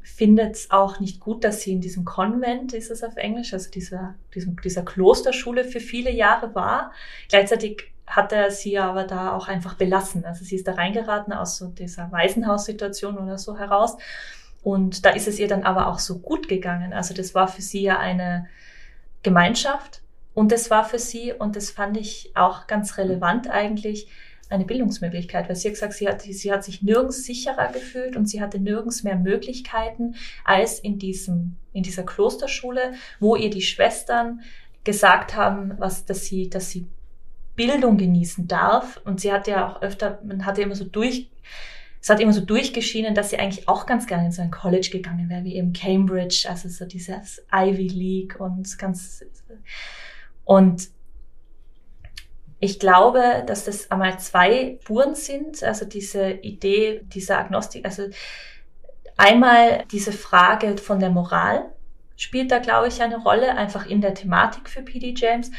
[0.00, 3.70] Findet es auch nicht gut, dass sie in diesem Konvent, ist es auf Englisch, also
[3.70, 6.92] dieser, diesem, dieser Klosterschule für viele Jahre war.
[7.28, 10.24] Gleichzeitig hat er sie aber da auch einfach belassen.
[10.24, 13.98] Also sie ist da reingeraten aus so dieser Waisenhaussituation oder so heraus.
[14.62, 16.94] Und da ist es ihr dann aber auch so gut gegangen.
[16.94, 18.46] Also das war für sie ja eine
[19.22, 20.00] Gemeinschaft,
[20.38, 24.06] und das war für sie, und das fand ich auch ganz relevant eigentlich,
[24.50, 28.26] eine Bildungsmöglichkeit, weil sie hat gesagt, sie hat, sie hat sich nirgends sicherer gefühlt und
[28.26, 34.40] sie hatte nirgends mehr Möglichkeiten als in diesem, in dieser Klosterschule, wo ihr die Schwestern
[34.84, 36.86] gesagt haben, was, dass sie, dass sie
[37.56, 39.00] Bildung genießen darf.
[39.04, 41.30] Und sie hat ja auch öfter, man hatte immer so durch,
[42.00, 44.90] es hat immer so durchgeschienen, dass sie eigentlich auch ganz gerne in so ein College
[44.92, 49.24] gegangen wäre, wie eben Cambridge, also so dieses Ivy League und ganz,
[50.48, 50.88] und
[52.58, 58.04] ich glaube, dass das einmal zwei Spuren sind, also diese Idee dieser Agnostik, also
[59.18, 61.66] einmal diese Frage von der Moral
[62.16, 65.50] spielt da, glaube ich, eine Rolle, einfach in der Thematik für PD James.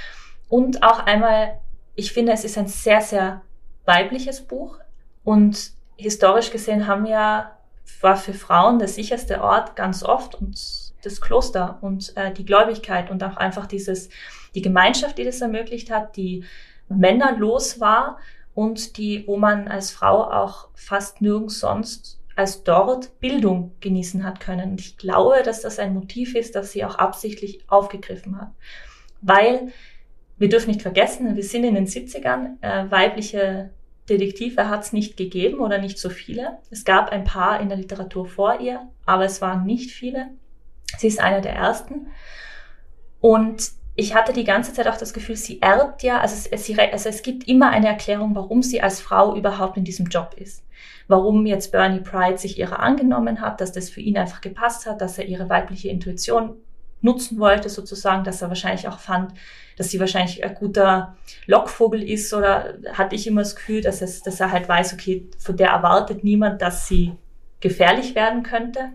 [0.48, 1.60] Und auch einmal,
[1.94, 3.44] ich finde, es ist ein sehr, sehr
[3.86, 4.80] weibliches Buch.
[5.24, 7.60] Und historisch gesehen haben ja,
[8.02, 10.60] war für Frauen der sicherste Ort ganz oft und
[11.04, 14.10] das Kloster und äh, die Gläubigkeit und auch einfach dieses,
[14.56, 16.44] die Gemeinschaft, die das ermöglicht hat, die
[16.88, 18.18] männerlos war
[18.54, 24.40] und die, wo man als Frau auch fast nirgends sonst als dort Bildung genießen hat
[24.40, 24.72] können.
[24.72, 28.52] Und ich glaube, dass das ein Motiv ist, das sie auch absichtlich aufgegriffen hat.
[29.22, 29.74] Weil
[30.38, 33.72] wir dürfen nicht vergessen, wir sind in den 70ern, äh, weibliche
[34.10, 36.58] Detektive hat es nicht gegeben oder nicht so viele.
[36.72, 40.30] Es gab ein paar in der Literatur vor ihr, aber es waren nicht viele.
[40.98, 42.08] Sie ist einer der ersten.
[43.20, 46.80] Und ich hatte die ganze Zeit auch das Gefühl, sie erbt ja, also es, sie,
[46.80, 50.64] also es gibt immer eine Erklärung, warum sie als Frau überhaupt in diesem Job ist.
[51.10, 55.02] Warum jetzt Bernie Pride sich ihrer angenommen hat, dass das für ihn einfach gepasst hat,
[55.02, 56.54] dass er ihre weibliche Intuition
[57.02, 59.34] nutzen wollte, sozusagen, dass er wahrscheinlich auch fand,
[59.78, 64.22] dass sie wahrscheinlich ein guter Lockvogel ist oder hatte ich immer das Gefühl, dass, es,
[64.22, 67.14] dass er halt weiß, okay, von der erwartet niemand, dass sie
[67.60, 68.92] gefährlich werden könnte.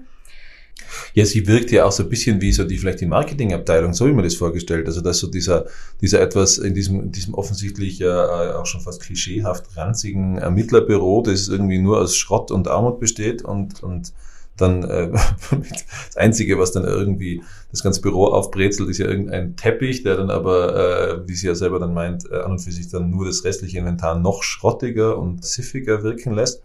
[1.15, 4.07] Ja, sie wirkt ja auch so ein bisschen wie so die vielleicht die Marketingabteilung, so
[4.07, 4.87] wie man das vorgestellt.
[4.87, 5.67] Also dass so dieser,
[6.01, 11.23] dieser etwas in diesem, in diesem offensichtlich ja äh, auch schon fast klischeehaft ranzigen Ermittlerbüro,
[11.23, 14.13] das irgendwie nur aus Schrott und Armut besteht und, und
[14.57, 15.11] dann äh,
[15.51, 20.31] das Einzige, was dann irgendwie das ganze Büro aufbrezelt, ist ja irgendein Teppich, der dann
[20.31, 23.27] aber, äh, wie sie ja selber dann meint, äh, an und für sich dann nur
[23.27, 26.63] das restliche Inventar noch schrottiger und siffiger wirken lässt.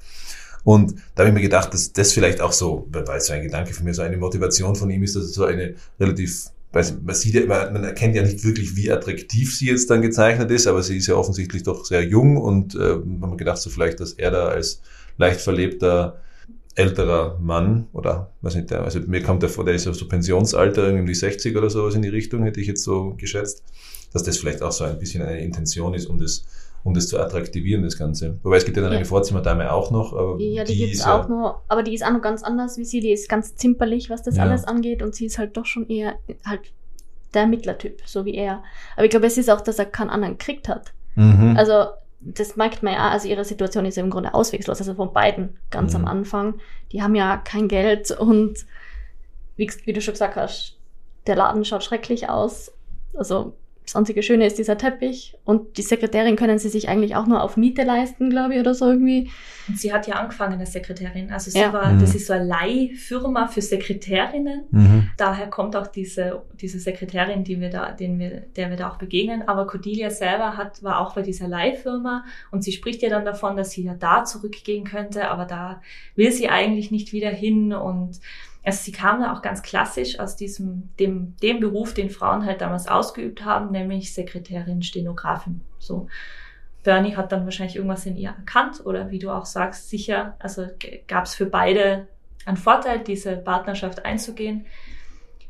[0.63, 3.74] Und da habe ich mir gedacht, dass das vielleicht auch so, weil so ein Gedanke
[3.74, 7.36] von mir, so eine Motivation von ihm ist, dass es so eine relativ, man sieht
[7.36, 10.98] ja, man erkennt ja nicht wirklich, wie attraktiv sie jetzt dann gezeichnet ist, aber sie
[10.98, 14.32] ist ja offensichtlich doch sehr jung und äh, haben wir gedacht, so vielleicht, dass er
[14.32, 14.82] da als
[15.17, 16.22] leicht verlebter
[16.80, 20.88] älterer Mann oder weiß nicht, der, also mir kommt der vor, der ist so Pensionsalter,
[20.88, 23.63] irgendwie 60 oder sowas in die Richtung, hätte ich jetzt so geschätzt,
[24.13, 26.45] dass das vielleicht auch so ein bisschen eine Intention ist, um das
[26.83, 28.39] um das zu attraktivieren, das Ganze.
[28.43, 28.99] Wobei es gibt ja dann ja.
[28.99, 30.13] eine Vorzimmerdame auch noch.
[30.13, 32.77] Aber ja, die, die gibt's auch ja, noch, aber die ist auch noch ganz anders
[32.77, 34.43] wie sie, die ist ganz zimperlich, was das ja.
[34.43, 36.15] alles angeht und sie ist halt doch schon eher
[36.45, 36.73] halt
[37.33, 38.63] der Mittlertyp, so wie er.
[38.95, 40.93] Aber ich glaube, es ist auch, dass er keinen anderen gekriegt hat.
[41.15, 41.55] Mhm.
[41.57, 41.89] Also
[42.21, 45.57] das merkt man ja, also ihre Situation ist ja im Grunde auswegslos, also von beiden
[45.69, 46.01] ganz mhm.
[46.01, 46.55] am Anfang.
[46.91, 48.65] Die haben ja kein Geld und
[49.55, 50.77] wie, wie du schon gesagt hast,
[51.27, 52.71] der Laden schaut schrecklich aus.
[53.13, 53.53] Also
[53.89, 57.41] das einzige Schöne ist dieser Teppich und die Sekretärin können sie sich eigentlich auch nur
[57.41, 59.32] auf Miete leisten, glaube ich, oder so irgendwie.
[59.67, 61.32] Und sie hat ja angefangen als Sekretärin.
[61.32, 61.73] Also sie ja.
[61.73, 61.99] war, mhm.
[61.99, 64.65] das ist so eine Leihfirma für Sekretärinnen.
[64.69, 65.10] Mhm.
[65.17, 68.97] Daher kommt auch diese, diese Sekretärin, die wir da, den wir, der wir da auch
[68.97, 69.47] begegnen.
[69.47, 73.58] Aber Cordelia selber hat, war auch bei dieser Leihfirma und sie spricht ja dann davon,
[73.58, 75.82] dass sie ja da zurückgehen könnte, aber da
[76.15, 78.19] will sie eigentlich nicht wieder hin und
[78.69, 82.62] also sie kam da auch ganz klassisch aus diesem, dem, dem Beruf, den Frauen halt
[82.62, 85.62] damals ausgeübt haben, nämlich Sekretärin, Stenografin.
[85.79, 86.08] So.
[86.84, 90.67] Bernie hat dann wahrscheinlich irgendwas in ihr erkannt oder wie du auch sagst, sicher, also
[91.08, 92.08] gab es für beide
[92.45, 94.67] einen Vorteil, diese Partnerschaft einzugehen.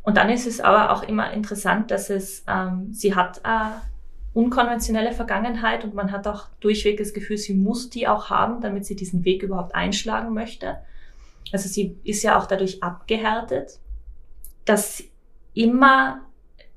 [0.01, 3.71] Und dann ist es aber auch immer interessant, dass es, ähm, sie hat äh,
[4.34, 8.86] unkonventionelle Vergangenheit und man hat auch durchweg das Gefühl, sie muss die auch haben, damit
[8.86, 10.77] sie diesen Weg überhaupt einschlagen möchte.
[11.52, 13.80] Also sie ist ja auch dadurch abgehärtet,
[14.65, 15.04] dass
[15.54, 16.21] immer,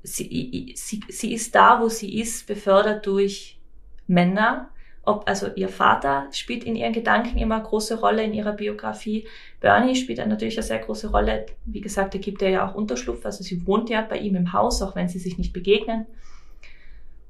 [0.01, 3.59] sie, sie, sie ist da, wo sie ist, befördert durch
[4.07, 4.69] Männer.
[5.05, 9.27] Ob, also ihr Vater spielt in ihren Gedanken immer eine große Rolle in ihrer Biografie.
[9.59, 11.45] Bernie spielt natürlich eine sehr große Rolle.
[11.65, 13.25] Wie gesagt, er gibt ihr ja auch Unterschlupf.
[13.25, 16.05] Also sie wohnt ja bei ihm im Haus, auch wenn sie sich nicht begegnen.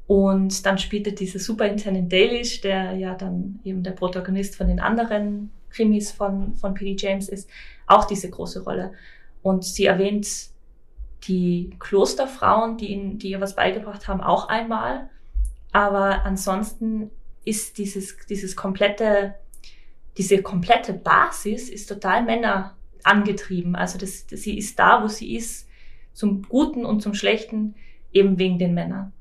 [0.06, 5.52] Und dann spielte dieser Superintendent Dalish, der ja dann eben der Protagonist von den anderen
[5.70, 6.96] Krimis von, von P.D.
[6.98, 7.50] James ist,
[7.88, 8.94] auch diese große Rolle.
[9.42, 10.28] Und sie erwähnt
[11.28, 15.10] die Klosterfrauen, die, ihn, die ihr was beigebracht haben, auch einmal.
[15.72, 17.10] Aber ansonsten
[17.46, 19.36] ist dieses, dieses komplette,
[20.18, 23.76] diese komplette Basis ist total Männer angetrieben.
[23.76, 25.68] Also das, sie ist da, wo sie ist,
[26.14, 27.76] zum Guten und zum Schlechten,
[28.12, 29.12] eben wegen den Männern.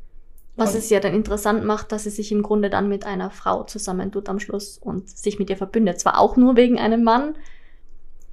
[0.54, 3.64] Was es ja dann interessant macht, dass sie sich im Grunde dann mit einer Frau
[3.64, 5.98] zusammentut am Schluss und sich mit ihr verbündet.
[5.98, 7.36] Zwar auch nur wegen einem Mann,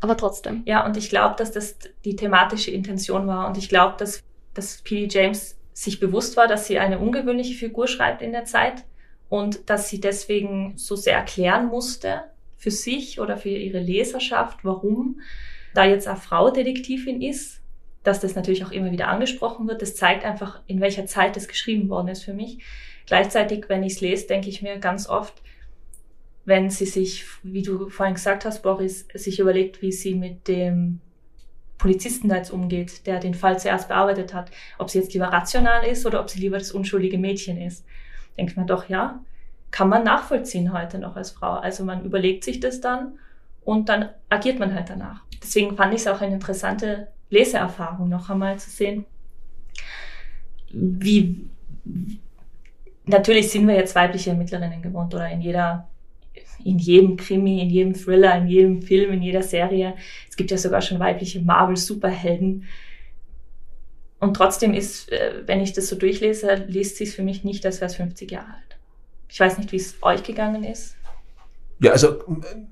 [0.01, 0.63] aber trotzdem.
[0.65, 3.47] Ja, und ich glaube, dass das die thematische Intention war.
[3.47, 5.07] Und ich glaube, dass, dass P.D.
[5.17, 8.83] James sich bewusst war, dass sie eine ungewöhnliche Figur schreibt in der Zeit
[9.29, 12.23] und dass sie deswegen so sehr erklären musste
[12.57, 15.21] für sich oder für ihre Leserschaft, warum
[15.73, 17.61] da jetzt eine Frau Detektivin ist
[18.09, 19.83] dass das natürlich auch immer wieder angesprochen wird.
[19.83, 22.57] Das zeigt einfach, in welcher Zeit das geschrieben worden ist für mich.
[23.05, 25.43] Gleichzeitig, wenn ich es lese, denke ich mir ganz oft,
[26.43, 31.01] wenn sie sich, wie du vorhin gesagt hast, Boris, sich überlegt, wie sie mit dem
[31.77, 35.85] Polizisten da jetzt umgeht, der den Fall zuerst bearbeitet hat, ob sie jetzt lieber rational
[35.85, 37.85] ist oder ob sie lieber das unschuldige Mädchen ist.
[38.37, 39.23] Denkt man doch, ja,
[39.69, 41.53] kann man nachvollziehen heute noch als Frau.
[41.53, 43.19] Also man überlegt sich das dann
[43.63, 45.21] und dann agiert man halt danach.
[45.43, 49.05] Deswegen fand ich es auch eine interessante Leseerfahrung noch einmal zu sehen,
[50.71, 51.47] wie
[53.05, 55.87] natürlich sind wir jetzt weibliche Ermittlerinnen gewohnt oder in jeder
[56.63, 59.95] in jedem Krimi, in jedem Thriller, in jedem Film, in jeder Serie.
[60.29, 62.65] Es gibt ja sogar schon weibliche Marvel-Superhelden.
[64.19, 67.79] Und trotzdem ist, äh, wenn ich das so durchlese, liest sich für mich nicht, als
[67.79, 68.77] wäre es 50 Jahre alt.
[69.29, 70.95] Ich weiß nicht, wie es euch gegangen ist.
[71.81, 72.21] Ja, also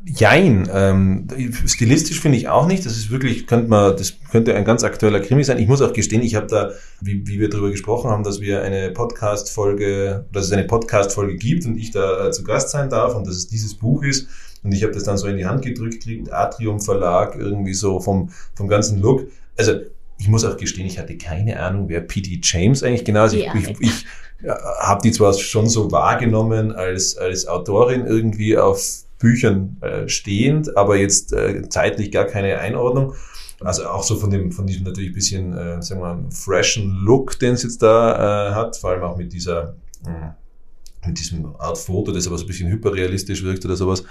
[0.06, 0.70] jein.
[0.72, 1.28] Ähm,
[1.65, 2.86] stilistisch finde ich auch nicht.
[2.86, 5.60] Das ist wirklich, könnte man, das könnte ein ganz aktueller Krimi sein.
[5.60, 8.63] Ich muss auch gestehen, ich habe da, wie, wie wir darüber gesprochen haben, dass wir
[8.63, 13.15] eine Podcast-Folge, dass es eine Podcast-Folge gibt und ich da äh, zu Gast sein darf
[13.15, 14.28] und dass es dieses Buch ist.
[14.63, 18.02] Und ich habe das dann so in die Hand gedrückt, kriegt Atrium Verlag, irgendwie so
[18.02, 19.28] vom, vom ganzen Look.
[19.56, 19.74] Also
[20.17, 22.41] ich muss auch gestehen, ich hatte keine Ahnung, wer P.D.
[22.43, 23.36] James eigentlich genau ist.
[23.36, 24.06] Ja, ich, ich, ich
[24.43, 28.82] habe die zwar schon so wahrgenommen als, als Autorin irgendwie auf
[29.19, 33.13] Büchern äh, stehend, aber jetzt äh, zeitlich gar keine Einordnung.
[33.60, 37.39] Also auch so von dem, von diesem natürlich bisschen, äh, sagen wir mal, freshen Look,
[37.39, 41.80] den es jetzt da äh, hat, vor allem auch mit dieser, äh, mit diesem Art
[41.80, 44.04] Foto, das aber so ein bisschen hyperrealistisch wirkt oder sowas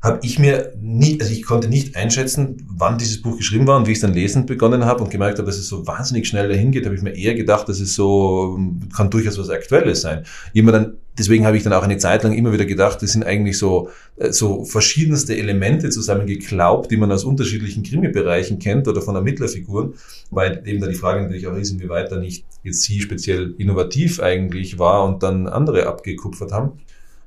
[0.00, 3.88] habe ich mir nie, also ich konnte nicht einschätzen, wann dieses Buch geschrieben war und
[3.88, 6.48] wie ich es dann lesen begonnen habe und gemerkt habe, dass es so wahnsinnig schnell
[6.48, 8.58] dahin geht, habe ich mir eher gedacht, dass es so,
[8.96, 10.24] kann durchaus was Aktuelles sein.
[10.52, 13.24] Immer dann, deswegen habe ich dann auch eine Zeit lang immer wieder gedacht, das sind
[13.24, 19.16] eigentlich so, äh, so verschiedenste Elemente zusammengeklaubt, die man aus unterschiedlichen Krimi-Bereichen kennt oder von
[19.16, 19.94] Ermittlerfiguren,
[20.30, 24.20] weil eben da die Frage natürlich auch ist, inwieweit da nicht jetzt sie speziell innovativ
[24.20, 26.78] eigentlich war und dann andere abgekupfert haben.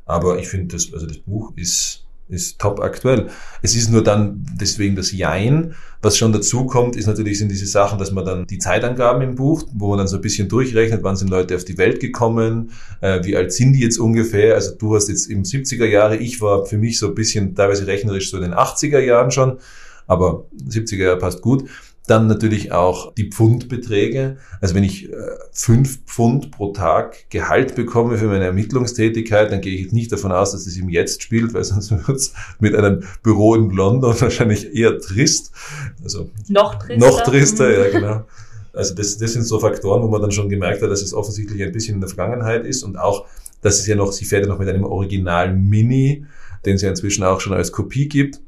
[0.05, 3.27] Aber ich finde, das, also das Buch ist, ist top aktuell.
[3.61, 5.75] Es ist nur dann deswegen das Jein.
[6.01, 9.35] Was schon dazu kommt, ist natürlich sind diese Sachen, dass man dann die Zeitangaben im
[9.35, 12.71] Buch, wo man dann so ein bisschen durchrechnet, wann sind Leute auf die Welt gekommen,
[13.01, 14.55] äh, wie alt sind die jetzt ungefähr.
[14.55, 17.85] Also du hast jetzt im 70er Jahre, ich war für mich so ein bisschen teilweise
[17.85, 19.59] rechnerisch so in den 80er Jahren schon,
[20.07, 21.69] aber 70er Jahre passt gut.
[22.07, 24.37] Dann natürlich auch die Pfundbeträge.
[24.59, 25.15] Also wenn ich äh,
[25.51, 30.51] fünf Pfund pro Tag Gehalt bekomme für meine Ermittlungstätigkeit, dann gehe ich nicht davon aus,
[30.51, 34.73] dass es im Jetzt spielt, weil sonst wird es mit einem Büro in London wahrscheinlich
[34.75, 35.51] eher trist.
[36.03, 36.97] Also noch trister.
[36.97, 38.25] Noch trister, ja genau.
[38.73, 41.61] Also das, das sind so Faktoren, wo man dann schon gemerkt hat, dass es offensichtlich
[41.61, 43.25] ein bisschen in der Vergangenheit ist und auch,
[43.61, 46.25] dass es ja noch, sie fährt ja noch mit einem Original Mini,
[46.65, 48.41] den es ja inzwischen auch schon als Kopie gibt.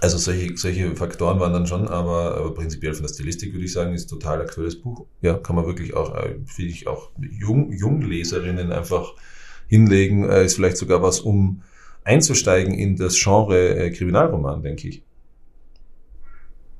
[0.00, 3.72] Also solche, solche Faktoren waren dann schon, aber, aber prinzipiell von der Stilistik würde ich
[3.72, 5.06] sagen, ist total aktuelles Buch.
[5.22, 9.14] Ja, kann man wirklich auch, äh, finde ich, auch Jung, Jungleserinnen einfach
[9.66, 10.28] hinlegen.
[10.28, 11.62] Äh, ist vielleicht sogar was, um
[12.04, 15.02] einzusteigen in das Genre äh, Kriminalroman, denke ich.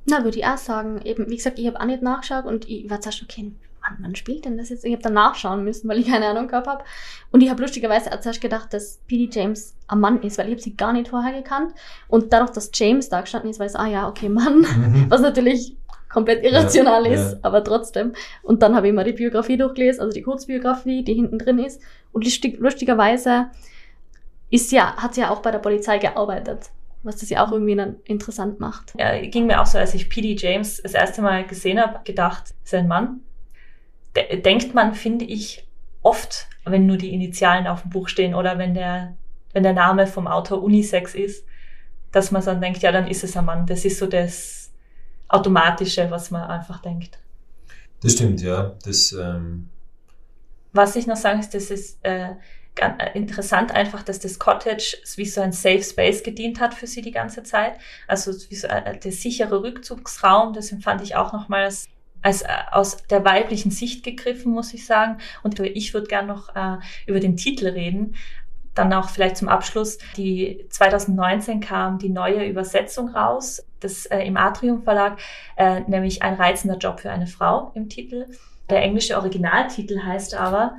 [0.05, 1.01] Na, würde ich auch sagen.
[1.03, 3.51] Eben, wie gesagt, ich habe auch nicht nachgeschaut und ich war zuerst okay,
[3.81, 4.85] wann, wann spielt denn das jetzt?
[4.85, 6.83] Ich habe dann nachschauen müssen, weil ich keine Ahnung gehabt habe.
[7.31, 9.29] Und ich habe lustigerweise zuerst gedacht, dass P.D.
[9.31, 11.73] James ein Mann ist, weil ich habe sie gar nicht vorher gekannt.
[12.07, 14.59] Und dadurch, dass James da gestanden ist, weiß ich, ah ja, okay, Mann.
[14.61, 15.05] Mhm.
[15.09, 15.75] Was natürlich
[16.09, 17.39] komplett irrational Ja, ist, ja.
[17.43, 18.13] aber trotzdem.
[18.41, 21.81] Und dann habe ich mal die Biografie durchgelesen, also die Kurzbiografie, die hinten drin ist.
[22.11, 23.47] Und lustig, lustigerweise
[24.49, 26.71] ist ja, hat sie ja auch bei der Polizei gearbeitet,
[27.03, 28.93] was das ja auch irgendwie dann interessant macht.
[28.97, 30.35] Ja, ging mir auch so, als ich P.D.
[30.39, 33.21] James das erste Mal gesehen habe, gedacht, ist ein Mann?
[34.19, 35.67] De denkt man, finde ich,
[36.01, 39.15] oft, wenn nur die Initialen auf dem Buch stehen oder wenn der,
[39.53, 41.45] wenn der Name vom Autor Unisex ist,
[42.11, 43.65] dass man dann denkt, ja, dann ist es ein Mann.
[43.65, 44.71] Das ist so das
[45.27, 47.19] Automatische, was man einfach denkt.
[48.01, 48.75] Das stimmt, ja.
[48.83, 49.69] Das, ähm,
[50.71, 52.29] Was ich noch sagen ist, das ist äh,
[52.75, 57.01] ganz interessant einfach, dass das Cottage wie so ein Safe Space gedient hat für sie
[57.01, 57.73] die ganze Zeit.
[58.07, 61.87] Also wie so ein, der sichere Rückzugsraum, das empfand ich auch nochmal als,
[62.21, 65.17] als äh, aus der weiblichen Sicht gegriffen, muss ich sagen.
[65.43, 68.15] Und ich würde gern noch äh, über den Titel reden.
[68.75, 69.97] Dann auch vielleicht zum Abschluss.
[70.15, 75.19] Die 2019 kam die neue Übersetzung raus, das äh, im Atrium Verlag,
[75.57, 78.25] äh, nämlich ein reizender Job für eine Frau im Titel.
[78.69, 80.77] Der englische Originaltitel heißt aber,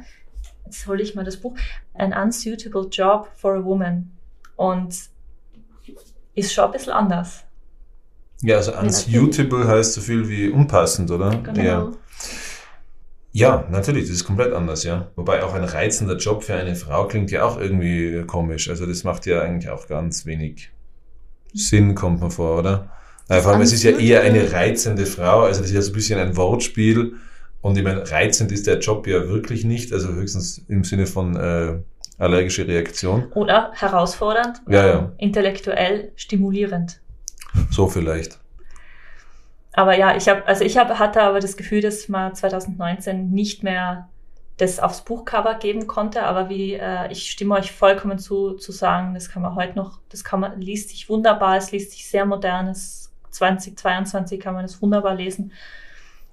[0.65, 1.57] jetzt hole ich mal das Buch,
[1.95, 4.13] An Unsuitable Job for a Woman.
[4.57, 4.95] Und
[6.35, 7.45] ist schon ein bisschen anders.
[8.43, 11.31] Ja, also unsuitable heißt so viel wie unpassend, oder?
[11.37, 11.63] Genau.
[11.63, 11.93] Ja.
[13.33, 15.09] Ja, natürlich, das ist komplett anders, ja.
[15.15, 18.69] Wobei auch ein reizender Job für eine Frau klingt ja auch irgendwie komisch.
[18.69, 20.71] Also das macht ja eigentlich auch ganz wenig
[21.55, 22.91] Sinn, kommt mir vor, oder?
[23.29, 25.93] Ja, vor allem, es ist ja eher eine reizende Frau, also das ist ja so
[25.93, 27.15] ein bisschen ein Wortspiel.
[27.61, 31.37] Und ich meine, reizend ist der Job ja wirklich nicht, also höchstens im Sinne von
[31.37, 31.79] äh,
[32.19, 33.31] allergische Reaktion.
[33.35, 35.13] Oder herausfordernd, Ja, ja.
[35.19, 37.01] intellektuell stimulierend.
[37.71, 38.39] So vielleicht.
[39.73, 43.63] Aber ja, ich habe, also ich hab, hatte aber das Gefühl, dass man 2019 nicht
[43.63, 44.09] mehr
[44.57, 46.25] das aufs Buchcover geben konnte.
[46.25, 49.99] Aber wie äh, ich stimme euch vollkommen zu, zu sagen, das kann man heute noch,
[50.09, 53.13] das kann man, liest sich wunderbar, es liest sich sehr modernes.
[53.31, 55.53] 2022 kann man das wunderbar lesen.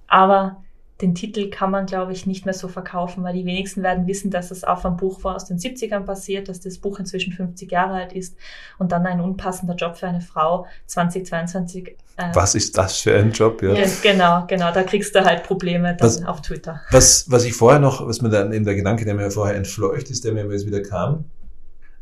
[0.08, 0.62] Aber
[1.00, 4.30] den Titel kann man, glaube ich, nicht mehr so verkaufen, weil die wenigsten werden wissen,
[4.32, 7.70] dass es auf einem Buch war aus den 70ern passiert, dass das Buch inzwischen 50
[7.70, 8.36] Jahre alt ist
[8.78, 11.96] und dann ein unpassender Job für eine Frau 2022.
[12.16, 13.74] Äh, Was ist das für ein Job, ja?
[13.74, 14.72] ja, genau, genau.
[14.72, 16.80] Da kriegst du halt Probleme dann Was- auf Twitter.
[16.90, 20.10] Was, was ich vorher noch, was mir dann eben der Gedanke, der mir vorher entfleucht
[20.10, 21.26] ist, der mir jetzt wieder kam.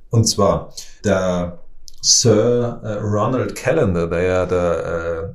[0.08, 0.72] Und zwar
[1.04, 1.58] der
[2.00, 5.32] Sir äh, Ronald Callender, der ja der,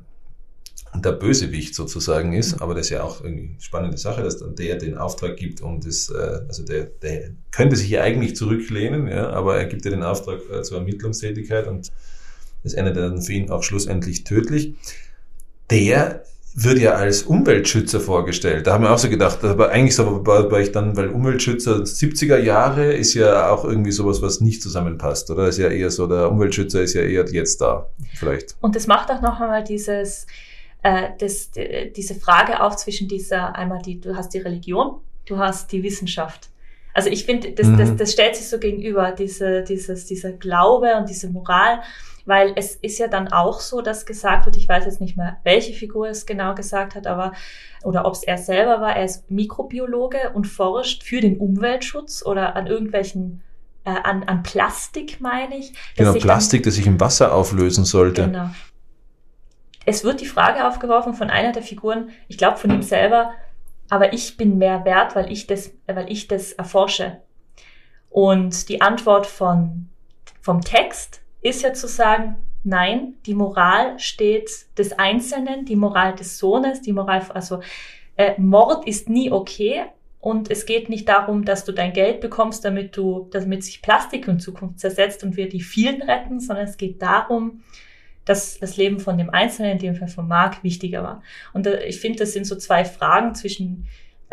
[0.94, 4.76] der Bösewicht sozusagen ist, aber das ist ja auch eine spannende Sache, dass dann der
[4.76, 9.30] den Auftrag gibt, um das, äh, also der, der könnte sich ja eigentlich zurücklehnen, ja,
[9.30, 11.90] aber er gibt ja den Auftrag äh, zur Ermittlungstätigkeit und
[12.62, 14.74] das endet dann für ihn auch schlussendlich tödlich.
[15.70, 16.24] Der
[16.54, 18.66] wird ja als Umweltschützer vorgestellt.
[18.66, 21.76] Da haben wir auch so gedacht, aber eigentlich so war, war ich dann, weil Umweltschützer
[21.78, 25.48] 70er Jahre ist ja auch irgendwie sowas, was nicht zusammenpasst, oder?
[25.48, 28.56] Ist ja eher so, der Umweltschützer ist ja eher jetzt da, vielleicht.
[28.60, 30.26] Und das macht auch noch einmal dieses,
[30.82, 35.38] äh, das, äh, diese Frage auf zwischen dieser, einmal die, du hast die Religion, du
[35.38, 36.48] hast die Wissenschaft.
[36.94, 37.96] Also ich finde, das, das, Mhm.
[37.96, 41.80] das stellt sich so gegenüber, diese, dieses, dieser Glaube und diese Moral,
[42.26, 45.38] weil es ist ja dann auch so, dass gesagt wird, ich weiß jetzt nicht mehr,
[45.42, 47.32] welche Figur es genau gesagt hat, aber,
[47.82, 52.54] oder ob es er selber war, er ist Mikrobiologe und forscht für den Umweltschutz oder
[52.56, 53.42] an irgendwelchen,
[53.84, 55.72] äh, an, an Plastik, meine ich.
[55.96, 58.26] Genau, sich dann- Plastik, das sich im Wasser auflösen sollte.
[58.26, 58.50] Genau.
[59.84, 63.32] Es wird die Frage aufgeworfen von einer der Figuren, ich glaube von ihm selber,
[63.90, 67.20] aber ich bin mehr wert, weil ich das, weil ich das erforsche.
[68.10, 69.88] Und die Antwort von,
[70.40, 76.38] vom Text ist ja zu sagen, nein, die Moral steht des Einzelnen, die Moral des
[76.38, 77.60] Sohnes, die Moral, also
[78.16, 79.84] äh, Mord ist nie okay.
[80.20, 84.28] Und es geht nicht darum, dass du dein Geld bekommst, damit du, damit sich Plastik
[84.28, 87.64] in Zukunft zersetzt und wir die vielen retten, sondern es geht darum,
[88.24, 91.22] dass das Leben von dem Einzelnen, in dem Fall von Mark, wichtiger war.
[91.52, 93.86] Und äh, ich finde, das sind so zwei Fragen zwischen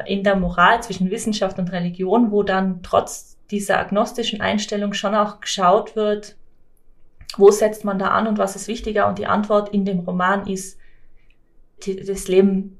[0.05, 5.41] in der Moral, zwischen Wissenschaft und Religion, wo dann trotz dieser agnostischen Einstellung schon auch
[5.41, 6.37] geschaut wird,
[7.37, 9.07] wo setzt man da an und was ist wichtiger?
[9.07, 10.79] Und die Antwort in dem Roman ist
[11.83, 12.79] die, das Leben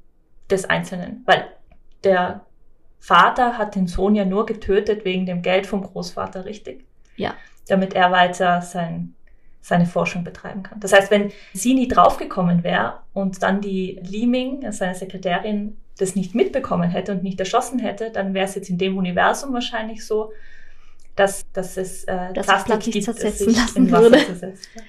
[0.50, 1.22] des Einzelnen.
[1.26, 1.46] Weil
[2.04, 2.44] der
[2.98, 6.84] Vater hat den Sohn ja nur getötet wegen dem Geld vom Großvater, richtig?
[7.16, 7.34] Ja.
[7.68, 9.14] Damit er weiter sein,
[9.62, 10.80] seine Forschung betreiben kann.
[10.80, 16.34] Das heißt, wenn sie nie draufgekommen wäre und dann die Leeming, seine Sekretärin, das nicht
[16.34, 20.32] mitbekommen hätte und nicht erschossen hätte, dann wäre es jetzt in dem Universum wahrscheinlich so,
[21.14, 24.18] dass, dass es äh, Dass Plastik gibt, das zersetzen sich lassen würde.
[24.18, 24.68] zersetzt.
[24.74, 24.82] Ja.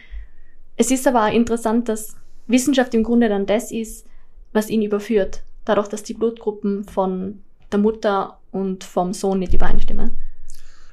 [0.77, 2.15] Es ist aber auch interessant, dass
[2.47, 4.07] Wissenschaft im Grunde dann das ist,
[4.53, 5.43] was ihn überführt.
[5.65, 7.41] Dadurch, dass die Blutgruppen von
[7.71, 10.11] der Mutter und vom Sohn nicht übereinstimmen.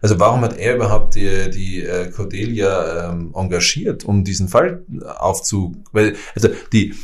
[0.01, 4.85] Also warum hat er überhaupt die, die äh, Cordelia ähm, engagiert, um diesen Fall
[5.19, 5.77] aufzu...
[5.93, 6.95] Weil, also die,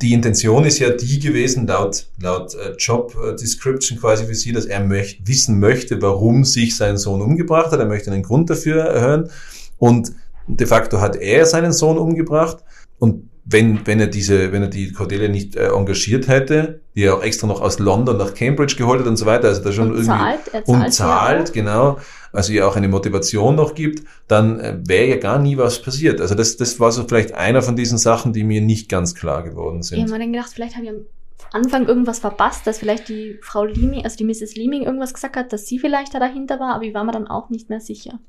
[0.00, 4.52] die Intention ist ja die gewesen, laut, laut äh, Job äh, Description quasi für sie,
[4.52, 7.80] dass er möcht, wissen möchte, warum sich sein Sohn umgebracht hat.
[7.80, 9.30] Er möchte einen Grund dafür hören.
[9.78, 10.12] Und
[10.46, 12.58] de facto hat er seinen Sohn umgebracht.
[12.98, 17.16] Und wenn, wenn er diese, wenn er die Cordelia nicht äh, engagiert hätte, die er
[17.16, 19.88] auch extra noch aus London nach Cambridge geholt hat und so weiter, also da schon
[19.90, 21.98] Und irgendwie zahlt, er zahlt und zahlt, ja genau,
[22.32, 26.20] also ihr auch eine Motivation noch gibt, dann äh, wäre ja gar nie was passiert.
[26.20, 29.42] Also das, das war so vielleicht einer von diesen Sachen, die mir nicht ganz klar
[29.42, 30.00] geworden Ich sind.
[30.00, 31.04] habe mir dann gedacht, vielleicht habe ich am
[31.52, 34.54] Anfang irgendwas verpasst, dass vielleicht die Frau Leaming, also die Mrs.
[34.54, 37.26] Leaming irgendwas gesagt hat, dass sie vielleicht da dahinter war, aber ich war mir dann
[37.26, 38.20] auch nicht mehr sicher.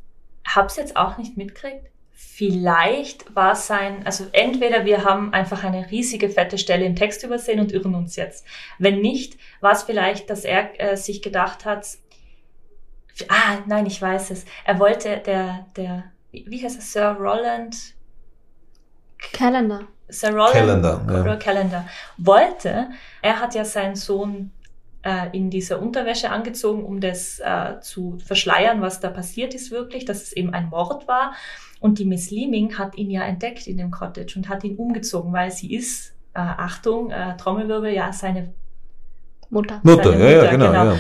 [0.46, 1.93] Hab's jetzt auch nicht mitgekriegt.
[2.36, 7.60] Vielleicht war sein, also entweder wir haben einfach eine riesige fette Stelle im Text übersehen
[7.60, 8.44] und irren uns jetzt.
[8.80, 11.86] Wenn nicht, war es vielleicht, dass er äh, sich gedacht hat,
[13.28, 14.46] ah, nein, ich weiß es.
[14.66, 17.76] Er wollte der, der, wie wie heißt er, Sir Roland,
[19.32, 19.82] Calendar.
[20.10, 21.36] Sir Roland Calendar, ja.
[21.36, 22.90] Calendar wollte,
[23.22, 24.52] er hat ja seinen Sohn
[25.04, 30.06] äh, in dieser Unterwäsche angezogen, um das äh, zu verschleiern, was da passiert ist wirklich,
[30.06, 31.36] dass es eben ein Mord war.
[31.84, 35.34] Und die Miss Leaming hat ihn ja entdeckt in dem Cottage und hat ihn umgezogen,
[35.34, 38.54] weil sie ist, äh, Achtung, äh, Trommelwirbel, ja, seine
[39.50, 39.82] Mutter.
[39.84, 40.86] Mutter, seine ja, ja, Mutter, genau, genau.
[40.94, 40.98] ja.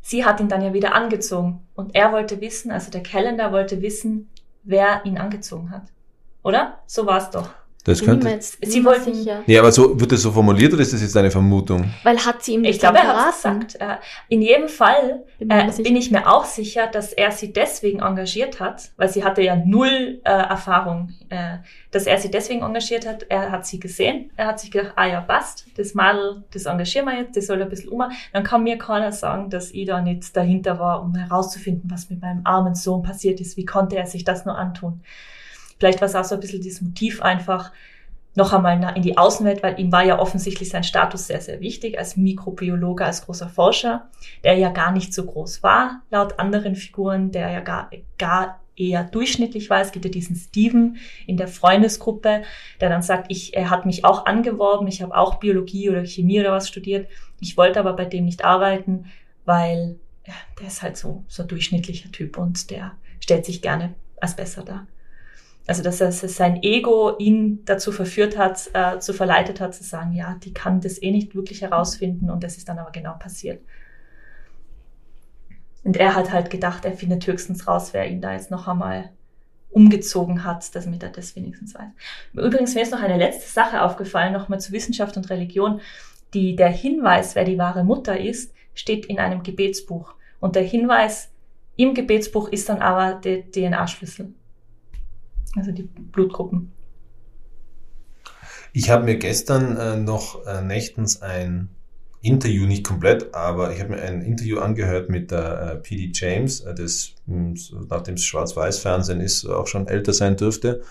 [0.00, 1.64] Sie hat ihn dann ja wieder angezogen.
[1.76, 4.28] Und er wollte wissen, also der Calendar wollte wissen,
[4.64, 5.84] wer ihn angezogen hat.
[6.42, 6.80] Oder?
[6.86, 7.50] So war es doch.
[7.84, 8.28] Das Bin ich mir könnte.
[8.36, 9.42] jetzt Sie wollten- sicher.
[9.44, 11.90] Nee, aber so, wird das so formuliert oder ist das jetzt eine Vermutung?
[12.04, 13.74] Weil hat sie ihm Ich das dann glaube, er hat gesagt.
[13.80, 13.96] Äh,
[14.28, 18.60] in jedem Fall Bin äh, bin ich mir auch sicher, dass er sie deswegen engagiert
[18.60, 21.56] hat, weil sie hatte ja null äh, Erfahrung, äh,
[21.90, 23.26] dass er sie deswegen engagiert hat.
[23.28, 27.06] Er hat sie gesehen, er hat sich gedacht, ah ja, passt, das Madel, das engagieren
[27.06, 28.04] wir jetzt, das soll ein bisschen um.
[28.32, 32.20] Dann kann mir keiner sagen, dass ich da nicht dahinter war, um herauszufinden, was mit
[32.22, 33.56] meinem armen Sohn passiert ist.
[33.56, 35.00] Wie konnte er sich das nur antun?
[35.82, 37.72] Vielleicht war es auch so ein bisschen dieses Motiv einfach,
[38.36, 41.98] noch einmal in die Außenwelt, weil ihm war ja offensichtlich sein Status sehr, sehr wichtig
[41.98, 44.10] als Mikrobiologe, als großer Forscher,
[44.44, 49.02] der ja gar nicht so groß war, laut anderen Figuren, der ja gar, gar eher
[49.02, 49.80] durchschnittlich war.
[49.80, 52.42] Es gibt ja diesen Steven in der Freundesgruppe,
[52.80, 56.38] der dann sagt, ich, er hat mich auch angeworben, ich habe auch Biologie oder Chemie
[56.38, 57.08] oder was studiert.
[57.40, 59.06] Ich wollte aber bei dem nicht arbeiten,
[59.46, 63.94] weil ja, der ist halt so, so ein durchschnittlicher Typ und der stellt sich gerne
[64.20, 64.86] als besser dar.
[65.66, 70.12] Also, dass dass sein Ego ihn dazu verführt hat, äh, zu verleitet hat, zu sagen,
[70.12, 73.62] ja, die kann das eh nicht wirklich herausfinden und das ist dann aber genau passiert.
[75.84, 79.10] Und er hat halt gedacht, er findet höchstens raus, wer ihn da jetzt noch einmal
[79.70, 81.90] umgezogen hat, damit er das wenigstens weiß.
[82.34, 85.80] Übrigens, mir ist noch eine letzte Sache aufgefallen, nochmal zu Wissenschaft und Religion.
[86.34, 90.14] Die, der Hinweis, wer die wahre Mutter ist, steht in einem Gebetsbuch.
[90.40, 91.30] Und der Hinweis
[91.76, 94.34] im Gebetsbuch ist dann aber der DNA-Schlüssel.
[95.56, 96.72] Also die Blutgruppen.
[98.72, 101.68] Ich habe mir gestern äh, noch äh, nächtens ein
[102.22, 106.60] Interview, nicht komplett, aber ich habe mir ein Interview angehört mit der äh, PD James,
[106.60, 110.82] äh, das so, nachdem es Schwarz-Weiß-Fernsehen ist, auch schon älter sein dürfte.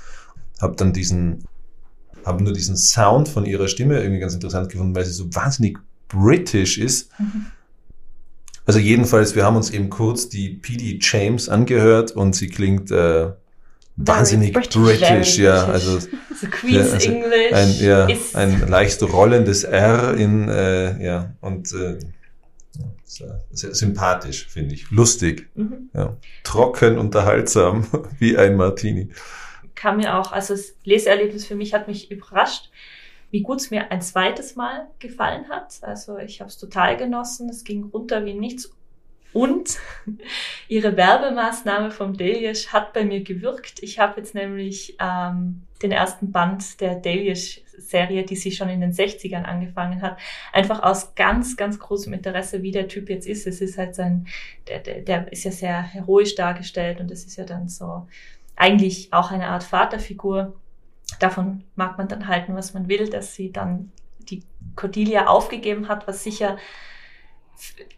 [0.61, 1.45] Habe dann diesen,
[2.25, 5.79] habe nur diesen Sound von ihrer Stimme irgendwie ganz interessant gefunden, weil sie so wahnsinnig
[6.09, 7.09] british ist.
[7.17, 7.47] Mhm.
[8.65, 13.31] Also jedenfalls, wir haben uns eben kurz die PD James angehört und sie klingt äh,
[14.07, 14.75] wahnsinnig British.
[14.75, 15.99] british, ja, also
[16.41, 21.71] So Queen's Ja, also English ein, ja, ein leicht rollendes R in, äh, ja, und
[21.73, 21.99] äh,
[23.03, 24.89] sehr, sehr sympathisch, finde ich.
[24.89, 25.89] Lustig, mhm.
[25.93, 26.17] ja.
[26.43, 27.85] Trocken, unterhaltsam,
[28.19, 29.09] wie ein Martini.
[29.75, 32.71] kam mir auch, also das Leseerlebnis für mich hat mich überrascht,
[33.29, 35.75] wie gut es mir ein zweites Mal gefallen hat.
[35.81, 38.71] Also ich habe es total genossen, es ging runter wie nichts.
[39.33, 39.79] Und
[40.67, 43.81] ihre Werbemaßnahme vom Delius hat bei mir gewirkt.
[43.81, 48.91] Ich habe jetzt nämlich ähm, den ersten Band der Delius-Serie, die sie schon in den
[48.91, 50.17] 60ern angefangen hat,
[50.51, 53.47] einfach aus ganz, ganz großem Interesse, wie der Typ jetzt ist.
[53.47, 54.27] Es ist halt sein,
[54.67, 58.07] der, der, der ist ja sehr heroisch dargestellt und es ist ja dann so
[58.55, 60.53] eigentlich auch eine Art Vaterfigur.
[61.19, 64.43] Davon mag man dann halten, was man will, dass sie dann die
[64.75, 66.57] Cordelia aufgegeben hat, was sicher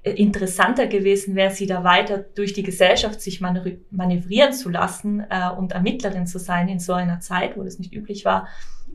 [0.04, 5.72] interessanter gewesen wäre, sie da weiter durch die Gesellschaft sich manövrieren zu lassen äh, und
[5.72, 8.48] Ermittlerin zu sein in so einer Zeit, wo das nicht üblich war.